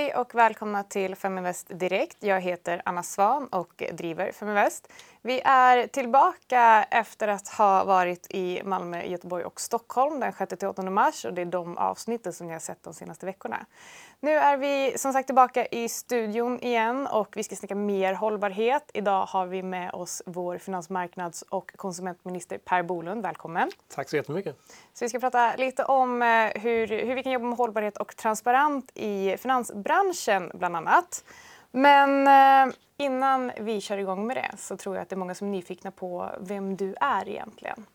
Hej 0.00 0.14
och 0.14 0.34
välkomna 0.34 0.82
till 0.82 1.16
Feminvest 1.16 1.68
Direkt. 1.68 2.16
Jag 2.20 2.40
heter 2.40 2.82
Anna 2.84 3.02
Svan 3.02 3.46
och 3.46 3.82
driver 3.92 4.32
Feminvest. 4.32 4.92
Vi 5.22 5.40
är 5.44 5.86
tillbaka 5.86 6.86
efter 6.90 7.28
att 7.28 7.48
ha 7.48 7.84
varit 7.84 8.26
i 8.30 8.62
Malmö, 8.64 9.04
Göteborg 9.04 9.44
och 9.44 9.60
Stockholm 9.60 10.20
den 10.20 10.32
6-8 10.32 10.90
mars 10.90 11.24
och 11.24 11.34
det 11.34 11.42
är 11.42 11.46
de 11.46 11.78
avsnitten 11.78 12.32
som 12.32 12.46
ni 12.46 12.52
har 12.52 12.60
sett 12.60 12.82
de 12.82 12.94
senaste 12.94 13.26
veckorna. 13.26 13.66
Nu 14.20 14.30
är 14.30 14.56
vi 14.56 14.98
som 14.98 15.12
sagt 15.12 15.26
tillbaka 15.26 15.66
i 15.66 15.88
studion 15.88 16.60
igen 16.60 17.06
och 17.06 17.36
vi 17.36 17.42
ska 17.42 17.56
snacka 17.56 17.74
mer 17.74 18.14
hållbarhet. 18.14 18.90
Idag 18.94 19.26
har 19.26 19.46
vi 19.46 19.62
med 19.62 19.90
oss 19.94 20.22
vår 20.26 20.58
finansmarknads 20.58 21.42
och 21.42 21.72
konsumentminister 21.76 22.58
Per 22.58 22.82
Bolund. 22.82 23.22
Välkommen. 23.22 23.70
Tack 23.94 24.08
så 24.08 24.16
jättemycket. 24.16 24.56
Så 24.94 25.04
vi 25.04 25.08
ska 25.08 25.20
prata 25.20 25.56
lite 25.56 25.84
om 25.84 26.22
eh, 26.22 26.28
hur, 26.62 26.86
hur 27.06 27.14
vi 27.14 27.22
kan 27.22 27.32
jobba 27.32 27.46
med 27.46 27.58
hållbarhet 27.58 27.96
och 27.96 28.16
transparent 28.16 28.90
i 28.94 29.36
finansbranschen 29.36 30.50
bland 30.54 30.76
annat. 30.76 31.24
Men 31.70 32.26
eh, 32.26 32.74
innan 32.96 33.52
vi 33.60 33.80
kör 33.80 33.98
igång 33.98 34.26
med 34.26 34.36
det 34.36 34.50
så 34.58 34.76
tror 34.76 34.96
jag 34.96 35.02
att 35.02 35.08
det 35.08 35.14
är 35.14 35.18
många 35.18 35.34
som 35.34 35.46
är 35.46 35.50
nyfikna 35.50 35.90
på 35.90 36.30
vem 36.40 36.76
du 36.76 36.94
är 37.00 37.28
egentligen. 37.28 37.86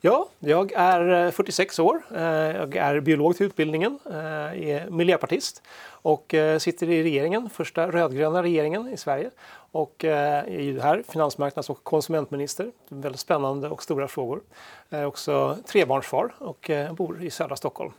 Ja, 0.00 0.28
jag 0.38 0.72
är 0.72 1.30
46 1.30 1.78
eh, 1.78 1.84
år. 1.84 2.02
Eh, 2.14 2.22
jag 2.22 2.76
är 2.76 3.00
biolog 3.00 3.36
till 3.36 3.46
utbildningen, 3.46 3.98
är 4.04 4.90
miljöpartist 4.90 5.62
och 5.86 6.34
sitter 6.58 6.90
i 6.90 7.02
regeringen, 7.02 7.50
första 7.50 7.90
rödgröna 7.90 8.42
regeringen 8.42 8.88
i 8.88 8.96
Sverige. 8.96 9.30
Och 9.72 10.04
är 10.04 10.60
ju 10.60 10.80
här 10.80 11.02
finansmarknads 11.08 11.70
och 11.70 11.84
konsumentminister. 11.84 12.70
Väldigt 12.88 13.20
spännande 13.20 13.68
och 13.68 13.82
stora 13.82 14.08
frågor. 14.08 14.40
Jag 14.88 15.00
är 15.00 15.04
också 15.04 15.56
trebarnsfar 15.66 16.34
och 16.38 16.70
bor 16.92 17.22
i 17.22 17.30
södra 17.30 17.56
Stockholm. 17.56 17.92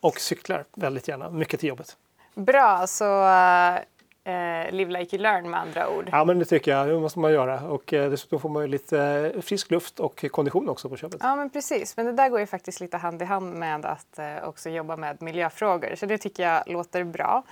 Och 0.00 0.20
cyklar 0.20 0.64
väldigt 0.74 1.08
gärna, 1.08 1.30
mycket 1.30 1.60
till 1.60 1.68
jobbet. 1.68 1.96
Bra, 2.34 2.86
så 2.86 3.04
eh, 4.24 4.72
live 4.72 4.92
like 4.92 5.16
you 5.16 5.22
learn 5.22 5.50
med 5.50 5.60
andra 5.60 5.90
ord. 5.90 6.08
Ja, 6.12 6.24
men 6.24 6.38
det 6.38 6.44
tycker 6.44 6.70
jag. 6.70 6.88
Det 6.88 7.00
måste 7.00 7.18
man 7.18 7.32
göra. 7.32 7.60
Och 7.60 7.92
eh, 7.92 8.10
dessutom 8.10 8.40
får 8.40 8.48
man 8.48 8.62
ju 8.62 8.68
lite 8.68 8.98
eh, 9.34 9.40
frisk 9.40 9.70
luft 9.70 10.00
och 10.00 10.24
kondition 10.30 10.68
också 10.68 10.88
på 10.88 10.96
köpet. 10.96 11.20
Ja, 11.22 11.36
men 11.36 11.50
precis. 11.50 11.96
Men 11.96 12.06
det 12.06 12.12
där 12.12 12.28
går 12.28 12.40
ju 12.40 12.46
faktiskt 12.46 12.80
lite 12.80 12.96
hand 12.96 13.22
i 13.22 13.24
hand 13.24 13.54
med 13.54 13.84
att 13.86 14.18
eh, 14.18 14.48
också 14.48 14.70
jobba 14.70 14.96
med 14.96 15.22
miljöfrågor. 15.22 15.94
Så 15.94 16.06
det 16.06 16.18
tycker 16.18 16.42
jag 16.42 16.62
låter 16.66 17.04
bra. 17.04 17.42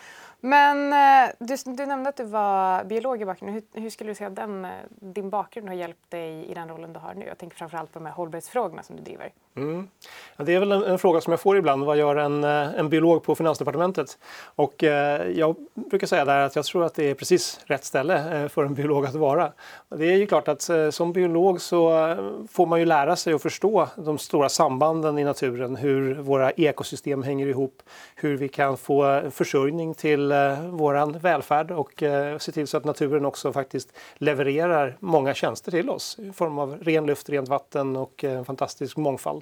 Men 0.40 0.92
eh, 0.92 1.30
du, 1.38 1.56
du, 1.64 1.86
nämnde 1.86 2.08
att 2.08 2.16
du 2.16 2.24
var 2.24 2.84
biolog 2.84 3.22
i 3.22 3.24
bakgrunden. 3.24 3.62
Hur, 3.72 3.80
hur, 3.80 3.90
skulle 3.90 4.10
du 4.10 4.14
säga 4.14 4.28
att 4.28 4.36
den, 4.36 4.66
din 4.88 5.30
bakgrund 5.30 5.68
har 5.68 5.74
hjälpt 5.74 6.10
dig 6.10 6.50
i 6.50 6.54
den 6.54 6.68
rollen 6.68 6.92
du 6.92 7.00
har 7.00 7.14
nu? 7.14 7.26
Jag 7.26 7.38
tänker 7.38 7.56
framförallt 7.56 7.92
på 7.92 7.98
de 7.98 8.06
här 8.06 8.12
hållbarhetsfrågorna 8.12 8.82
som 8.82 8.96
du 8.96 9.02
driver. 9.02 9.32
Mm. 9.56 9.88
Ja, 10.36 10.44
det 10.44 10.54
är 10.54 10.60
väl 10.60 10.72
en, 10.72 10.82
en, 10.82 10.98
fråga 10.98 11.20
som 11.20 11.30
jag 11.30 11.40
får 11.40 11.56
ibland. 11.56 11.84
Vad 11.84 11.96
gör 11.96 12.16
en, 12.16 12.44
eh, 12.44 12.78
en 12.78 12.88
biolog 12.88 13.22
på 13.22 13.34
Finansdepartementet? 13.34 14.18
Och, 14.42 14.84
eh, 14.84 15.30
jag 15.30 15.56
brukar 15.74 16.06
säga 16.06 16.24
där 16.24 16.40
att 16.40 16.56
jag 16.56 16.64
tror 16.64 16.84
att 16.84 16.94
det 16.94 17.10
är 17.10 17.14
precis 17.14 17.60
rätt 17.64 17.84
ställe 17.84 18.42
eh, 18.42 18.48
för 18.48 18.64
en 18.64 18.74
biolog 18.74 19.06
att 19.06 19.14
vara. 19.14 19.52
Det 19.88 20.06
är 20.06 20.16
ju 20.16 20.26
klart 20.26 20.48
att 20.48 20.68
eh, 20.68 20.90
som 20.90 21.12
biolog 21.12 21.60
så 21.60 22.06
eh, 22.06 22.18
får 22.50 22.66
man 22.66 22.78
ju 22.78 22.86
lära 22.86 23.16
sig 23.16 23.32
att 23.32 23.42
förstå 23.42 23.88
de 23.96 24.18
stora 24.18 24.48
sambanden 24.48 25.18
i 25.18 25.24
naturen. 25.24 25.76
Hur 25.76 26.14
våra 26.14 26.50
ekosystem 26.50 27.22
hänger 27.22 27.46
ihop. 27.46 27.82
Hur 28.14 28.36
vi 28.36 28.48
kan 28.48 28.76
få 28.76 29.30
försörjning 29.30 29.94
till 29.94 30.32
eh, 30.32 30.60
våran 30.68 31.18
välfärd 31.18 31.70
och 31.70 32.02
eh, 32.02 32.38
se 32.38 32.52
till 32.52 32.66
så 32.66 32.76
att 32.76 32.84
naturen 32.84 33.26
också 33.26 33.52
faktiskt 33.52 33.92
levererar 34.14 34.96
många 35.00 35.34
tjänster 35.34 35.70
till 35.70 35.90
oss 35.90 36.18
i 36.18 36.32
form 36.32 36.58
av 36.58 36.78
ren 36.82 37.06
luft, 37.06 37.30
rent 37.30 37.48
vatten 37.48 37.96
och 37.96 38.24
eh, 38.24 38.38
en 38.38 38.44
fantastisk 38.44 38.96
mångfald. 38.96 39.39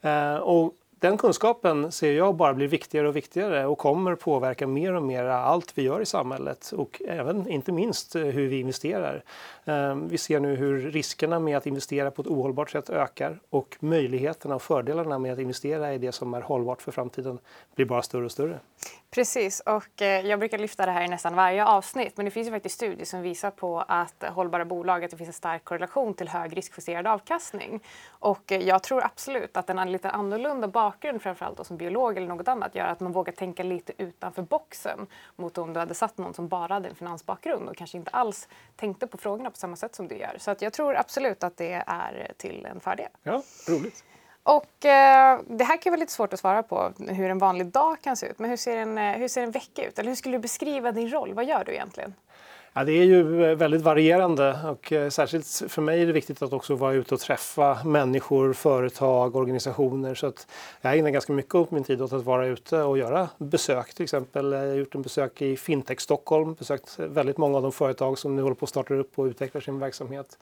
Eh, 0.00 0.34
och 0.34 0.74
den 1.00 1.16
kunskapen 1.16 1.92
ser 1.92 2.12
jag 2.12 2.34
bara 2.34 2.54
blir 2.54 2.68
viktigare 2.68 3.08
och 3.08 3.16
viktigare 3.16 3.66
och 3.66 3.78
kommer 3.78 4.14
påverka 4.14 4.66
mer 4.66 4.92
och 4.92 5.02
mer 5.02 5.24
allt 5.24 5.78
vi 5.78 5.82
gör 5.82 6.00
i 6.00 6.06
samhället 6.06 6.72
och 6.76 7.02
även 7.08 7.48
inte 7.48 7.72
minst 7.72 8.16
eh, 8.16 8.22
hur 8.22 8.48
vi 8.48 8.60
investerar. 8.60 9.22
Eh, 9.64 9.94
vi 9.94 10.18
ser 10.18 10.40
nu 10.40 10.56
hur 10.56 10.90
riskerna 10.90 11.38
med 11.38 11.56
att 11.56 11.66
investera 11.66 12.10
på 12.10 12.22
ett 12.22 12.28
ohållbart 12.28 12.70
sätt 12.70 12.90
ökar 12.90 13.40
och 13.50 13.76
möjligheterna 13.80 14.54
och 14.54 14.62
fördelarna 14.62 15.18
med 15.18 15.32
att 15.32 15.38
investera 15.38 15.94
i 15.94 15.98
det 15.98 16.12
som 16.12 16.34
är 16.34 16.40
hållbart 16.40 16.82
för 16.82 16.92
framtiden 16.92 17.38
blir 17.74 17.86
bara 17.86 18.02
större 18.02 18.24
och 18.24 18.32
större. 18.32 18.58
Precis, 19.10 19.60
och 19.60 20.02
eh, 20.02 20.26
jag 20.26 20.38
brukar 20.38 20.58
lyfta 20.58 20.86
det 20.86 20.92
här 20.92 21.04
i 21.04 21.08
nästan 21.08 21.34
varje 21.34 21.64
avsnitt. 21.64 22.16
Men 22.16 22.24
det 22.24 22.30
finns 22.30 22.48
ju 22.48 22.52
faktiskt 22.52 22.74
studier 22.74 23.04
som 23.04 23.22
visar 23.22 23.50
på 23.50 23.84
att 23.88 24.24
hållbara 24.28 24.64
bolag, 24.64 25.04
att 25.04 25.10
det 25.10 25.16
finns 25.16 25.28
en 25.28 25.32
stark 25.32 25.64
korrelation 25.64 26.14
till 26.14 26.28
hög 26.28 26.56
riskjusterad 26.56 27.06
avkastning. 27.06 27.80
Och 28.08 28.52
eh, 28.52 28.60
jag 28.60 28.82
tror 28.82 29.04
absolut 29.04 29.56
att 29.56 29.70
en 29.70 29.92
lite 29.92 30.10
annorlunda 30.10 30.68
bakgrund, 30.68 31.22
framförallt 31.22 31.56
då 31.56 31.64
som 31.64 31.76
biolog 31.76 32.16
eller 32.16 32.28
något 32.28 32.48
annat, 32.48 32.74
gör 32.74 32.86
att 32.86 33.00
man 33.00 33.12
vågar 33.12 33.32
tänka 33.32 33.62
lite 33.62 33.92
utanför 33.98 34.42
boxen 34.42 35.06
mot 35.36 35.58
om 35.58 35.72
du 35.72 35.80
hade 35.80 35.94
satt 35.94 36.18
någon 36.18 36.34
som 36.34 36.48
bara 36.48 36.74
hade 36.74 36.88
en 36.88 36.94
finansbakgrund 36.94 37.68
och 37.68 37.76
kanske 37.76 37.98
inte 37.98 38.10
alls 38.10 38.48
tänkte 38.76 39.06
på 39.06 39.18
frågorna 39.18 39.50
på 39.50 39.56
samma 39.56 39.76
sätt 39.76 39.94
som 39.94 40.08
du 40.08 40.16
gör. 40.16 40.36
Så 40.38 40.50
att 40.50 40.62
jag 40.62 40.72
tror 40.72 40.96
absolut 40.96 41.44
att 41.44 41.56
det 41.56 41.84
är 41.86 42.32
till 42.36 42.66
en 42.66 42.80
fördel. 42.80 43.08
Ja, 43.22 43.42
roligt. 43.68 44.04
Och 44.50 44.84
eh, 44.84 45.40
det 45.46 45.64
här 45.64 45.82
kan 45.82 45.90
vara 45.90 46.00
lite 46.00 46.12
svårt 46.12 46.32
att 46.32 46.40
svara 46.40 46.62
på, 46.62 46.92
hur 47.08 47.30
en 47.30 47.38
vanlig 47.38 47.66
dag 47.66 47.96
kan 48.02 48.16
se 48.16 48.26
ut. 48.26 48.38
Men 48.38 48.50
hur 48.50 48.56
ser 48.56 48.76
en, 48.76 48.98
eh, 48.98 49.12
hur 49.12 49.28
ser 49.28 49.42
en 49.42 49.50
vecka 49.50 49.86
ut? 49.86 49.98
Eller 49.98 50.08
hur 50.08 50.16
skulle 50.16 50.36
du 50.36 50.40
beskriva 50.40 50.92
din 50.92 51.10
roll? 51.10 51.34
Vad 51.34 51.44
gör 51.44 51.64
du 51.64 51.72
egentligen? 51.72 52.14
Ja, 52.72 52.84
det 52.84 52.92
är 52.92 53.04
ju 53.04 53.44
eh, 53.44 53.56
väldigt 53.56 53.82
varierande 53.82 54.58
och 54.64 54.92
eh, 54.92 55.08
särskilt 55.08 55.62
för 55.68 55.82
mig 55.82 56.02
är 56.02 56.06
det 56.06 56.12
viktigt 56.12 56.42
att 56.42 56.52
också 56.52 56.74
vara 56.74 56.92
ute 56.92 57.14
och 57.14 57.20
träffa 57.20 57.78
människor, 57.84 58.52
företag, 58.52 59.36
organisationer. 59.36 60.14
Så 60.14 60.26
att 60.26 60.46
jag 60.80 60.98
ägnar 60.98 61.10
ganska 61.10 61.32
mycket 61.32 61.54
av 61.54 61.66
min 61.70 61.84
tid 61.84 62.02
åt 62.02 62.12
att 62.12 62.24
vara 62.24 62.46
ute 62.46 62.82
och 62.82 62.98
göra 62.98 63.28
besök. 63.38 63.94
Till 63.94 64.02
exempel 64.02 64.52
eh, 64.52 64.58
jag 64.58 64.68
har 64.68 64.74
gjort 64.74 64.94
en 64.94 65.02
besök 65.02 65.42
i 65.42 65.56
Fintech 65.56 66.00
Stockholm, 66.00 66.54
besökt 66.54 66.98
väldigt 66.98 67.38
många 67.38 67.56
av 67.56 67.62
de 67.62 67.72
företag 67.72 68.18
som 68.18 68.36
nu 68.36 68.42
håller 68.42 68.56
på 68.56 68.64
att 68.64 68.70
starta 68.70 68.94
upp 68.94 69.18
och 69.18 69.24
utvecklar 69.24 69.60
sin 69.60 69.78
verksamhet. 69.78 70.38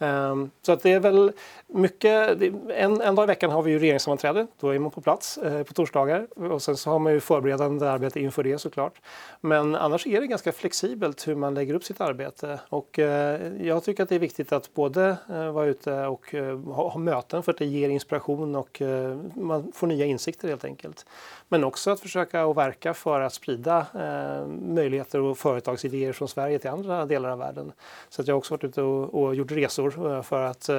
Ehm, 0.00 0.50
så 0.62 0.72
att 0.72 0.82
det 0.82 0.92
är 0.92 1.00
väl 1.00 1.32
mycket, 1.66 2.42
en, 2.68 3.00
en 3.00 3.14
dag 3.14 3.24
i 3.24 3.26
veckan 3.26 3.50
har 3.50 3.62
vi 3.62 3.70
ju 3.70 3.78
regeringssammanträde, 3.78 4.46
då 4.60 4.68
är 4.68 4.78
man 4.78 4.90
på 4.90 5.00
plats 5.00 5.38
eh, 5.38 5.62
på 5.62 5.72
torsdagar 5.72 6.26
och 6.50 6.62
sen 6.62 6.76
så 6.76 6.90
har 6.90 6.98
man 6.98 7.12
ju 7.12 7.20
förberedande 7.20 7.90
arbete 7.90 8.20
inför 8.20 8.42
det 8.42 8.58
såklart. 8.58 9.00
Men 9.40 9.74
annars 9.74 10.06
är 10.06 10.20
det 10.20 10.26
ganska 10.26 10.52
flexibelt 10.52 11.28
hur 11.28 11.34
man 11.34 11.54
lägger 11.54 11.74
upp 11.74 11.84
sitt 11.84 12.00
arbete 12.00 12.60
och 12.68 12.98
eh, 12.98 13.66
jag 13.66 13.84
tycker 13.84 14.02
att 14.02 14.08
det 14.08 14.14
är 14.14 14.18
viktigt 14.18 14.52
att 14.52 14.74
både 14.74 15.16
eh, 15.28 15.52
vara 15.52 15.66
ute 15.66 16.06
och 16.06 16.34
eh, 16.34 16.58
ha, 16.58 16.88
ha, 16.88 16.98
möten 16.98 17.42
för 17.42 17.52
att 17.52 17.58
det 17.58 17.64
ger 17.64 17.88
inspiration 17.88 18.56
och 18.56 18.82
eh, 18.82 19.16
man 19.34 19.72
får 19.74 19.86
nya 19.86 20.06
insikter 20.06 20.48
helt 20.48 20.64
enkelt. 20.64 21.06
Men 21.52 21.64
också 21.64 21.90
att 21.90 22.00
försöka 22.00 22.46
och 22.46 22.56
verka 22.56 22.94
för 22.94 23.20
att 23.20 23.32
sprida 23.32 23.86
eh, 23.94 24.46
möjligheter 24.46 25.20
och 25.20 25.38
företagsidéer 25.38 26.12
från 26.12 26.28
Sverige 26.28 26.58
till 26.58 26.70
andra 26.70 27.06
delar 27.06 27.30
av 27.30 27.38
världen. 27.38 27.72
Så 28.08 28.22
att 28.22 28.28
jag 28.28 28.34
har 28.34 28.38
också 28.38 28.54
varit 28.54 28.64
ute 28.64 28.82
och, 28.82 29.22
och 29.22 29.34
gjort 29.34 29.50
resor 29.50 30.14
eh, 30.16 30.22
för 30.22 30.42
att 30.42 30.68
eh, 30.68 30.76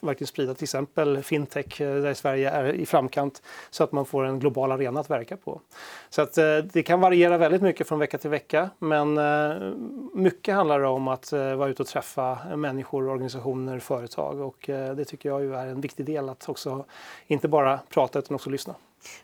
verkligen 0.00 0.26
sprida 0.26 0.54
till 0.54 0.64
exempel 0.64 1.22
fintech 1.22 1.80
eh, 1.80 2.02
där 2.02 2.14
Sverige 2.14 2.50
är 2.50 2.72
i 2.72 2.86
framkant 2.86 3.42
så 3.70 3.84
att 3.84 3.92
man 3.92 4.06
får 4.06 4.24
en 4.24 4.40
global 4.40 4.72
arena 4.72 5.00
att 5.00 5.10
verka 5.10 5.36
på. 5.36 5.60
Så 6.10 6.22
att 6.22 6.38
eh, 6.38 6.56
det 6.58 6.82
kan 6.82 7.00
variera 7.00 7.38
väldigt 7.38 7.62
mycket 7.62 7.88
från 7.88 7.98
vecka 7.98 8.18
till 8.18 8.30
vecka 8.30 8.70
men 8.78 9.18
eh, 9.18 9.72
mycket 10.14 10.54
handlar 10.54 10.80
om 10.80 11.08
att 11.08 11.32
eh, 11.32 11.54
vara 11.54 11.68
ute 11.68 11.82
och 11.82 11.88
träffa 11.88 12.38
människor, 12.56 13.08
organisationer, 13.08 13.78
företag 13.78 14.40
och 14.40 14.64
det 14.66 15.04
tycker 15.04 15.28
jag 15.28 15.42
ju 15.42 15.54
är 15.54 15.66
en 15.66 15.80
viktig 15.80 16.06
del 16.06 16.28
att 16.28 16.48
också 16.48 16.84
inte 17.26 17.48
bara 17.48 17.80
prata 17.88 18.18
utan 18.18 18.34
också 18.34 18.50
lyssna. 18.50 18.74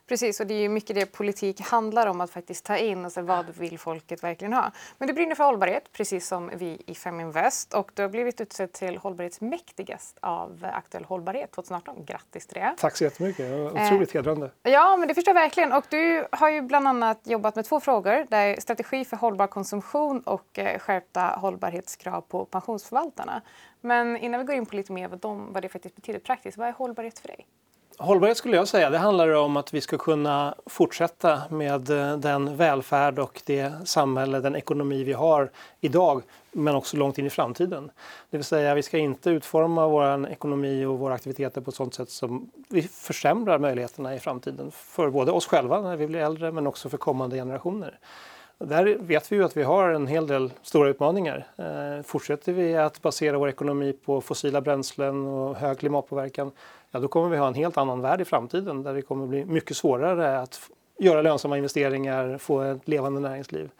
Precis, 0.07 0.41
och 0.41 0.47
det 0.47 0.55
är 0.55 0.61
ju 0.61 0.69
mycket 0.69 0.97
det 0.97 1.07
politik 1.07 1.61
handlar 1.61 2.07
om, 2.07 2.21
att 2.21 2.31
faktiskt 2.31 2.65
ta 2.65 2.77
in 2.77 3.11
se 3.11 3.21
vad 3.21 3.57
vill 3.57 3.78
folket 3.78 4.25
verkligen 4.25 4.53
ha. 4.53 4.72
Men 4.98 5.09
du 5.09 5.15
brinner 5.15 5.34
för 5.34 5.45
hållbarhet, 5.45 5.93
precis 5.93 6.27
som 6.27 6.51
vi 6.57 6.83
i 6.87 6.95
Feminvest. 6.95 7.75
Och 7.75 7.91
du 7.95 8.03
har 8.03 8.09
blivit 8.09 8.41
utsedd 8.41 8.72
till 8.72 8.97
hållbarhetsmäktigast 8.97 10.19
av 10.21 10.66
Aktuell 10.72 11.04
Hållbarhet 11.04 11.53
2018. 11.53 12.04
Grattis 12.04 12.47
till 12.47 12.54
det! 12.54 12.75
Tack 12.78 12.97
så 12.97 13.04
jättemycket, 13.04 13.51
otroligt 13.51 14.15
eh, 14.15 14.19
hedrande. 14.19 14.51
Ja, 14.63 14.97
men 14.97 15.09
det 15.09 15.15
förstår 15.15 15.34
jag 15.34 15.43
verkligen. 15.43 15.72
Och 15.72 15.84
du 15.89 16.27
har 16.33 16.51
ju 16.51 16.63
bland 16.63 16.89
annat 16.89 17.21
jobbat 17.25 17.57
med 17.57 17.65
två 17.65 17.81
frågor. 17.81 18.27
Det 18.31 18.37
är 18.37 18.60
strategi 18.60 19.04
för 19.04 19.16
hållbar 19.16 19.47
konsumtion 19.47 20.21
och 20.21 20.59
eh, 20.59 20.78
skärpta 20.78 21.21
hållbarhetskrav 21.21 22.21
på 22.21 22.45
pensionsförvaltarna. 22.45 23.43
Men 23.81 24.16
innan 24.16 24.41
vi 24.41 24.47
går 24.47 24.57
in 24.57 24.66
på 24.66 24.77
lite 24.77 24.93
mer 24.93 25.09
vad, 25.09 25.19
de, 25.19 25.53
vad 25.53 25.63
det 25.63 25.69
faktiskt 25.69 25.97
betyder 25.97 26.21
praktiskt, 26.21 26.59
vad 26.59 26.69
är 26.69 26.72
hållbarhet 26.72 27.19
för 27.19 27.28
dig? 27.28 27.47
Hållbarhet 27.99 28.37
skulle 28.37 28.57
jag 28.57 28.69
säga, 28.69 28.91
det 28.91 28.99
handlar 28.99 29.35
om 29.35 29.57
att 29.57 29.75
vi 29.75 29.81
ska 29.81 29.99
kunna 29.99 30.55
fortsätta 30.67 31.43
med 31.51 31.91
eh, 31.91 32.17
den 32.17 32.57
välfärd 32.57 33.19
och 33.19 33.43
det 33.47 33.73
samhälle, 33.85 34.41
den 34.41 34.57
ekonomi 34.57 35.05
vi 35.05 35.13
har 35.13 35.51
idag 35.81 36.23
men 36.53 36.75
också 36.75 36.97
långt 36.97 37.19
in 37.19 37.27
i 37.27 37.31
framtiden. 37.31 37.91
Det 38.31 38.37
vill 38.37 38.45
säga 38.45 38.75
vi 38.75 38.83
ska 38.83 38.99
inte 38.99 39.31
utforma 39.31 39.89
vår 39.89 40.29
ekonomi 40.29 40.85
och 40.85 40.99
våra 40.99 41.15
aktiviteter 41.15 41.61
på 41.61 41.71
ett 41.71 41.77
sådant 41.77 41.95
sätt 41.95 42.11
som 42.11 42.51
vi 42.69 42.83
försämrar 42.83 43.59
möjligheterna 43.59 44.15
i 44.15 44.19
framtiden 44.19 44.71
för 44.71 45.11
både 45.11 45.33
oss 45.33 45.47
själva 45.47 45.81
när 45.81 45.97
vi 45.97 46.07
blir 46.07 46.21
äldre 46.21 46.53
men 46.53 46.67
också 46.67 46.89
för 46.89 46.99
kommande 46.99 47.37
generationer. 47.37 47.99
Där 48.59 48.97
vet 49.01 49.33
vi 49.33 49.37
ju 49.37 49.45
att 49.45 49.57
vi 49.57 49.63
har 49.63 49.89
en 49.89 50.07
hel 50.07 50.27
del 50.27 50.53
stora 50.63 50.89
utmaningar. 50.89 51.47
Eh, 51.57 52.03
fortsätter 52.03 52.53
vi 52.53 52.77
att 52.77 53.03
basera 53.03 53.39
vår 53.39 53.49
ekonomi 53.49 53.93
på 53.93 54.21
fossila 54.21 54.61
bränslen 54.61 55.27
och 55.27 55.57
hög 55.57 55.79
klimatpåverkan 55.79 56.51
ja, 56.95 57.01
då 57.01 57.09
kommer 57.09 57.29
vi 57.29 57.37
ha 57.37 57.47
en 57.47 57.55
helt 57.55 57.77
annan 57.77 58.01
värld 58.01 58.21
i 58.21 58.25
framtiden 58.25 58.83
där 58.83 58.95
det 58.95 59.03
kommer 59.03 59.27
bli 59.27 59.45
mycket 59.45 59.77
svårare 59.77 60.39
att 60.39 60.61
göra 60.99 61.23
lönsamma 61.23 61.57
investeringar, 61.57 62.39
få 62.39 62.61
ett 62.61 62.89
levande 62.89 63.21
näringsliv. 63.21 63.71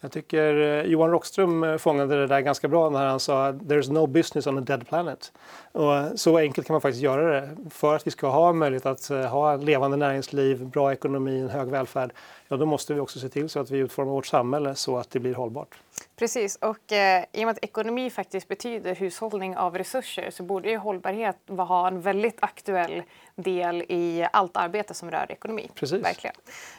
Jag 0.00 0.12
tycker 0.12 0.54
eh, 0.60 0.82
Johan 0.82 1.10
Rockström 1.10 1.64
eh, 1.64 1.76
fångade 1.76 2.20
det 2.20 2.26
där 2.26 2.40
ganska 2.40 2.68
bra 2.68 2.90
när 2.90 3.06
han 3.06 3.20
sa 3.20 3.52
“There's 3.52 3.92
no 3.92 4.06
business 4.06 4.46
on 4.46 4.58
a 4.58 4.60
dead 4.60 4.88
planet”. 4.88 5.32
Och 5.72 6.20
så 6.20 6.38
enkelt 6.38 6.66
kan 6.66 6.74
man 6.74 6.80
faktiskt 6.80 7.02
göra 7.02 7.40
det. 7.40 7.56
För 7.70 7.96
att 7.96 8.06
vi 8.06 8.10
ska 8.10 8.28
ha 8.28 8.52
möjlighet 8.52 8.86
att 8.86 9.10
eh, 9.10 9.20
ha 9.20 9.54
ett 9.54 9.62
levande 9.62 9.96
näringsliv, 9.96 10.66
bra 10.66 10.92
ekonomi, 10.92 11.40
en 11.40 11.50
hög 11.50 11.68
välfärd, 11.68 12.12
ja 12.48 12.56
då 12.56 12.66
måste 12.66 12.94
vi 12.94 13.00
också 13.00 13.18
se 13.18 13.28
till 13.28 13.48
så 13.48 13.60
att 13.60 13.70
vi 13.70 13.78
utformar 13.78 14.12
vårt 14.12 14.26
samhälle 14.26 14.74
så 14.74 14.96
att 14.96 15.10
det 15.10 15.20
blir 15.20 15.34
hållbart. 15.34 15.78
Precis, 16.16 16.56
och 16.56 16.92
eh, 16.92 17.24
i 17.32 17.42
och 17.42 17.46
med 17.46 17.50
att 17.50 17.64
ekonomi 17.64 18.10
faktiskt 18.10 18.48
betyder 18.48 18.94
hushållning 18.94 19.56
av 19.56 19.78
resurser 19.78 20.30
så 20.30 20.42
borde 20.42 20.70
ju 20.70 20.76
hållbarhet 20.76 21.36
ha 21.48 21.88
en 21.88 22.00
väldigt 22.00 22.36
aktuell 22.40 23.02
del 23.34 23.82
i 23.88 24.26
allt 24.32 24.56
arbete 24.56 24.94
som 24.94 25.10
rör 25.10 25.26
ekonomi. 25.32 25.70
Precis. 25.74 26.04
Verkligen. 26.04 26.36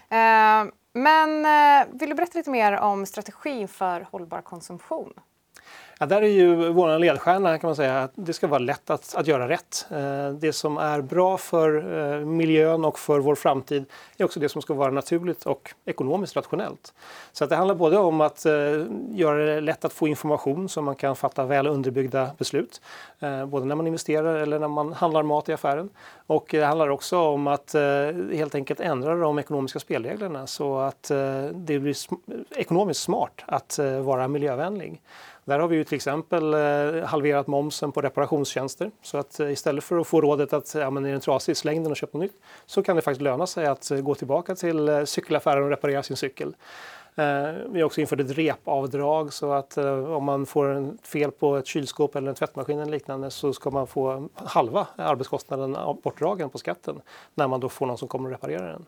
Eh, 0.10 0.74
men 0.94 1.46
eh, 1.46 1.88
vill 2.00 2.10
du 2.10 2.16
berätta 2.16 2.38
lite 2.38 2.50
mer 2.50 2.74
om 2.74 3.06
strategin 3.06 3.68
för 3.68 4.08
hållbar 4.12 4.42
konsumtion? 4.42 5.14
Ja, 6.02 6.08
där 6.08 6.22
är 6.22 6.28
ju 6.28 6.70
vår 6.70 7.00
ledstjärna 7.00 7.58
kan 7.58 7.68
man 7.68 7.76
säga 7.76 8.00
att 8.00 8.12
det 8.16 8.34
ska 8.34 8.48
vara 8.48 8.60
lätt 8.60 8.90
att, 8.90 9.16
att 9.16 9.28
göra 9.28 9.50
rätt. 9.50 9.86
Eh, 9.90 10.30
det 10.30 10.54
som 10.54 10.78
är 10.78 11.02
bra 11.02 11.38
för 11.38 12.00
eh, 12.00 12.26
miljön 12.26 12.86
och 12.86 13.00
för 13.00 13.20
vår 13.20 13.36
framtid 13.36 13.86
är 14.18 14.26
också 14.26 14.40
det 14.40 14.50
som 14.50 14.62
ska 14.62 14.74
vara 14.74 14.92
naturligt 14.92 15.46
och 15.46 15.74
ekonomiskt 15.86 16.36
rationellt. 16.36 16.94
Så 17.32 17.44
att 17.44 17.50
det 17.50 17.56
handlar 17.56 17.76
både 17.76 17.98
om 17.98 18.22
att 18.22 18.46
eh, 18.46 18.54
göra 19.10 19.46
det 19.46 19.62
lätt 19.62 19.86
att 19.86 19.94
få 19.94 20.08
information 20.08 20.70
så 20.70 20.82
man 20.82 20.96
kan 20.96 21.16
fatta 21.16 21.46
väl 21.46 21.68
underbyggda 21.68 22.30
beslut. 22.38 22.82
Eh, 23.20 23.46
både 23.46 23.66
när 23.66 23.76
man 23.76 23.88
investerar 23.88 24.36
eller 24.36 24.60
när 24.60 24.68
man 24.68 24.94
handlar 24.94 25.24
mat 25.24 25.50
i 25.50 25.54
affären. 25.54 25.90
Och 26.28 26.48
det 26.52 26.64
handlar 26.64 26.90
också 26.90 27.20
om 27.20 27.48
att 27.48 27.76
eh, 27.76 27.82
helt 28.34 28.56
enkelt 28.56 28.80
ändra 28.80 29.16
de 29.16 29.40
ekonomiska 29.40 29.80
spelreglerna 29.80 30.48
så 30.48 30.80
att 30.80 31.12
eh, 31.12 31.46
det 31.54 31.80
blir 31.80 31.96
ekonomiskt 32.56 33.02
smart 33.02 33.44
att 33.46 33.80
vara 34.04 34.28
miljövänlig. 34.28 35.02
Där 35.46 35.60
har 35.60 35.68
vi 35.68 35.76
ju 35.76 35.84
till 35.84 35.96
exempel 35.96 36.54
eh, 36.54 37.04
halverat 37.06 37.48
momsen 37.48 37.92
på 37.92 38.02
reparationstjänster. 38.02 38.92
Så 39.02 39.18
att 39.18 39.40
eh, 39.40 39.52
istället 39.52 39.84
för 39.84 39.98
att 39.98 40.08
få 40.08 40.22
rådet 40.22 40.54
att 40.54 40.76
ja, 40.76 40.90
men 40.90 41.06
är 41.06 41.12
den 41.12 41.22
trasig, 41.22 41.58
släng 41.58 41.84
den 41.84 41.92
och 41.92 41.98
köp 41.98 42.14
något 42.14 42.22
nytt. 42.22 42.42
Så 42.66 42.84
kan 42.84 42.96
det 42.96 43.02
faktiskt 43.02 43.22
löna 43.22 43.48
sig 43.48 43.66
att 43.66 43.92
eh, 43.92 43.98
gå 43.98 44.16
tillbaka 44.16 44.56
till 44.56 45.08
cykelaffären 45.08 45.64
och 45.64 45.70
reparera 45.70 46.04
sin 46.04 46.18
cykel. 46.18 46.56
Vi 47.70 47.82
har 47.82 47.84
också 47.84 48.02
infört 48.02 48.20
ett 48.20 48.38
repavdrag 48.38 49.34
så 49.34 49.54
att 49.54 49.78
om 50.18 50.24
man 50.24 50.46
får 50.46 50.98
fel 51.08 51.32
på 51.32 51.58
ett 51.58 51.68
kylskåp 51.68 52.16
eller 52.16 52.30
en 52.30 52.36
tvättmaskin 52.36 52.80
eller 52.80 52.92
liknande 52.92 53.32
så 53.32 53.54
ska 53.54 53.72
man 53.72 53.88
få 53.88 54.30
halva 54.34 54.88
arbetskostnaden 54.96 55.78
bortdragen 56.04 56.50
på 56.50 56.58
skatten 56.58 57.02
när 57.36 57.48
man 57.48 57.60
då 57.60 57.70
får 57.70 57.86
någon 57.86 57.98
som 57.98 58.08
kommer 58.08 58.30
och 58.30 58.32
reparerar 58.32 58.72
den. 58.72 58.86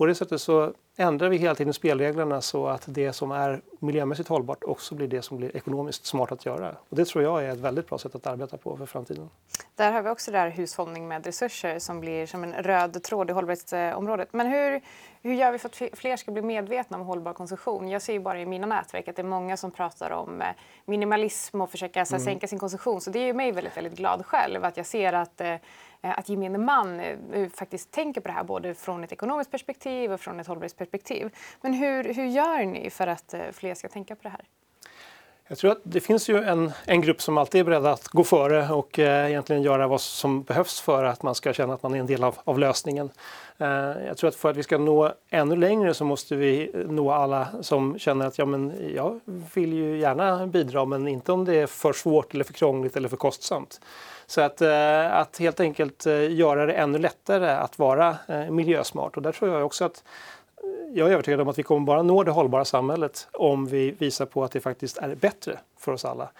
På 0.00 0.06
det 0.06 0.14
sättet 0.14 0.40
så 0.40 0.72
ändrar 0.96 1.28
vi 1.28 1.36
hela 1.36 1.54
tiden 1.54 1.74
spelreglerna 1.74 2.40
så 2.40 2.66
att 2.66 2.84
det 2.86 3.12
som 3.12 3.30
är 3.30 3.60
miljömässigt 3.78 4.28
hållbart 4.28 4.64
också 4.64 4.94
blir 4.94 5.08
det 5.08 5.22
som 5.22 5.36
blir 5.36 5.56
ekonomiskt 5.56 6.06
smart 6.06 6.32
att 6.32 6.46
göra. 6.46 6.74
Och 6.88 6.96
det 6.96 7.04
tror 7.04 7.24
jag 7.24 7.44
är 7.44 7.52
ett 7.52 7.58
väldigt 7.58 7.88
bra 7.88 7.98
sätt 7.98 8.14
att 8.14 8.26
arbeta 8.26 8.56
på 8.56 8.76
för 8.76 8.86
framtiden. 8.86 9.30
Där 9.74 9.92
har 9.92 10.02
vi 10.02 10.10
också 10.10 10.30
det 10.30 10.38
här 10.38 10.48
hushållning 10.50 11.08
med 11.08 11.26
resurser 11.26 11.78
som 11.78 12.00
blir 12.00 12.26
som 12.26 12.44
en 12.44 12.52
röd 12.52 13.02
tråd 13.02 13.30
i 13.30 13.32
hållbarhetsområdet. 13.32 14.32
Men 14.32 14.46
hur, 14.46 14.80
hur 15.22 15.34
gör 15.34 15.52
vi 15.52 15.58
för 15.58 15.68
att 15.68 15.98
fler 15.98 16.16
ska 16.16 16.32
bli 16.32 16.42
medvetna 16.42 16.96
om 16.96 17.06
hållbar 17.06 17.32
konsumtion? 17.32 17.88
Jag 17.88 18.02
ser 18.02 18.12
ju 18.12 18.20
bara 18.20 18.40
i 18.40 18.46
mina 18.46 18.66
nätverk 18.66 19.08
att 19.08 19.16
det 19.16 19.22
är 19.22 19.26
många 19.26 19.56
som 19.56 19.70
pratar 19.70 20.10
om 20.10 20.42
eh, 20.42 20.48
minimalism 20.84 21.60
och 21.60 21.70
försöka 21.70 22.00
mm. 22.00 22.20
sänka 22.20 22.46
sin 22.46 22.58
konsumtion. 22.58 23.00
Så 23.00 23.10
det 23.10 23.26
gör 23.26 23.34
mig 23.34 23.52
väldigt, 23.52 23.76
väldigt 23.76 23.96
glad 23.96 24.26
själv 24.26 24.64
att 24.64 24.76
jag 24.76 24.86
ser 24.86 25.12
att 25.12 25.40
Eh, 25.40 25.56
Eh, 26.02 26.18
att 26.18 26.28
gemene 26.28 26.58
man 26.58 27.00
eh, 27.00 27.18
eh, 27.32 27.48
faktiskt 27.48 27.90
tänker 27.90 28.20
på 28.20 28.28
det 28.28 28.34
här 28.34 28.44
både 28.44 28.74
från 28.74 29.04
ett 29.04 29.12
ekonomiskt 29.12 29.50
perspektiv 29.50 30.12
och 30.12 30.20
från 30.20 30.40
ett 30.40 30.46
hållbarhetsperspektiv. 30.46 31.30
Men 31.60 31.74
hur, 31.74 32.14
hur 32.14 32.24
gör 32.24 32.64
ni 32.64 32.90
för 32.90 33.06
att 33.06 33.34
fler 33.52 33.74
ska 33.74 33.88
tänka 33.88 34.16
på 34.16 34.22
det 34.22 34.28
här? 34.28 34.44
Jag 35.50 35.58
tror 35.58 35.72
att 35.72 35.80
det 35.82 36.00
finns 36.00 36.28
ju 36.28 36.42
en, 36.42 36.72
en 36.86 37.00
grupp 37.00 37.22
som 37.22 37.38
alltid 37.38 37.60
är 37.60 37.64
beredd 37.64 37.86
att 37.86 38.08
gå 38.08 38.24
före 38.24 38.68
och 38.68 38.98
eh, 38.98 39.30
egentligen 39.30 39.62
göra 39.62 39.88
vad 39.88 40.00
som 40.00 40.42
behövs 40.42 40.80
för 40.80 41.04
att 41.04 41.22
man 41.22 41.34
ska 41.34 41.52
känna 41.52 41.74
att 41.74 41.82
man 41.82 41.94
är 41.94 41.98
en 41.98 42.06
del 42.06 42.24
av, 42.24 42.38
av 42.44 42.58
lösningen. 42.58 43.10
Eh, 43.58 43.68
jag 44.06 44.16
tror 44.16 44.28
att 44.28 44.34
för 44.34 44.50
att 44.50 44.56
vi 44.56 44.62
ska 44.62 44.78
nå 44.78 45.12
ännu 45.30 45.56
längre 45.56 45.94
så 45.94 46.04
måste 46.04 46.36
vi 46.36 46.70
nå 46.88 47.10
alla 47.12 47.48
som 47.60 47.98
känner 47.98 48.26
att 48.26 48.38
ja, 48.38 48.44
men 48.44 48.92
jag 48.94 49.20
vill 49.54 49.72
ju 49.72 49.98
gärna 49.98 50.46
bidra 50.46 50.84
men 50.84 51.08
inte 51.08 51.32
om 51.32 51.44
det 51.44 51.54
är 51.54 51.66
för 51.66 51.92
svårt 51.92 52.34
eller 52.34 52.44
för 52.44 52.52
krångligt 52.52 52.96
eller 52.96 53.08
för 53.08 53.16
kostsamt. 53.16 53.80
Så 54.30 54.40
att, 54.40 54.60
eh, 54.60 55.16
att 55.16 55.38
helt 55.38 55.60
enkelt 55.60 56.06
eh, 56.06 56.32
göra 56.32 56.66
det 56.66 56.72
ännu 56.72 56.98
lättare 56.98 57.50
att 57.50 57.78
vara 57.78 58.16
eh, 58.28 58.50
miljösmart. 58.50 59.16
Och 59.16 59.22
där 59.22 59.32
tror 59.32 59.50
jag 59.50 59.66
också 59.66 59.84
att 59.84 60.04
jag 60.92 61.08
är 61.08 61.12
övertygad 61.12 61.40
om 61.40 61.48
att 61.48 61.58
vi 61.58 61.62
kommer 61.62 61.86
bara 61.86 62.02
nå 62.02 62.22
det 62.22 62.30
hållbara 62.30 62.64
samhället 62.64 63.28
om 63.32 63.66
vi 63.66 63.90
visar 63.90 64.26
på 64.26 64.44
att 64.44 64.52
det 64.52 64.60
faktiskt 64.60 64.98
är 64.98 65.14
bättre 65.14 65.58
för 65.78 65.92
oss 65.92 66.04
alla. 66.04 66.30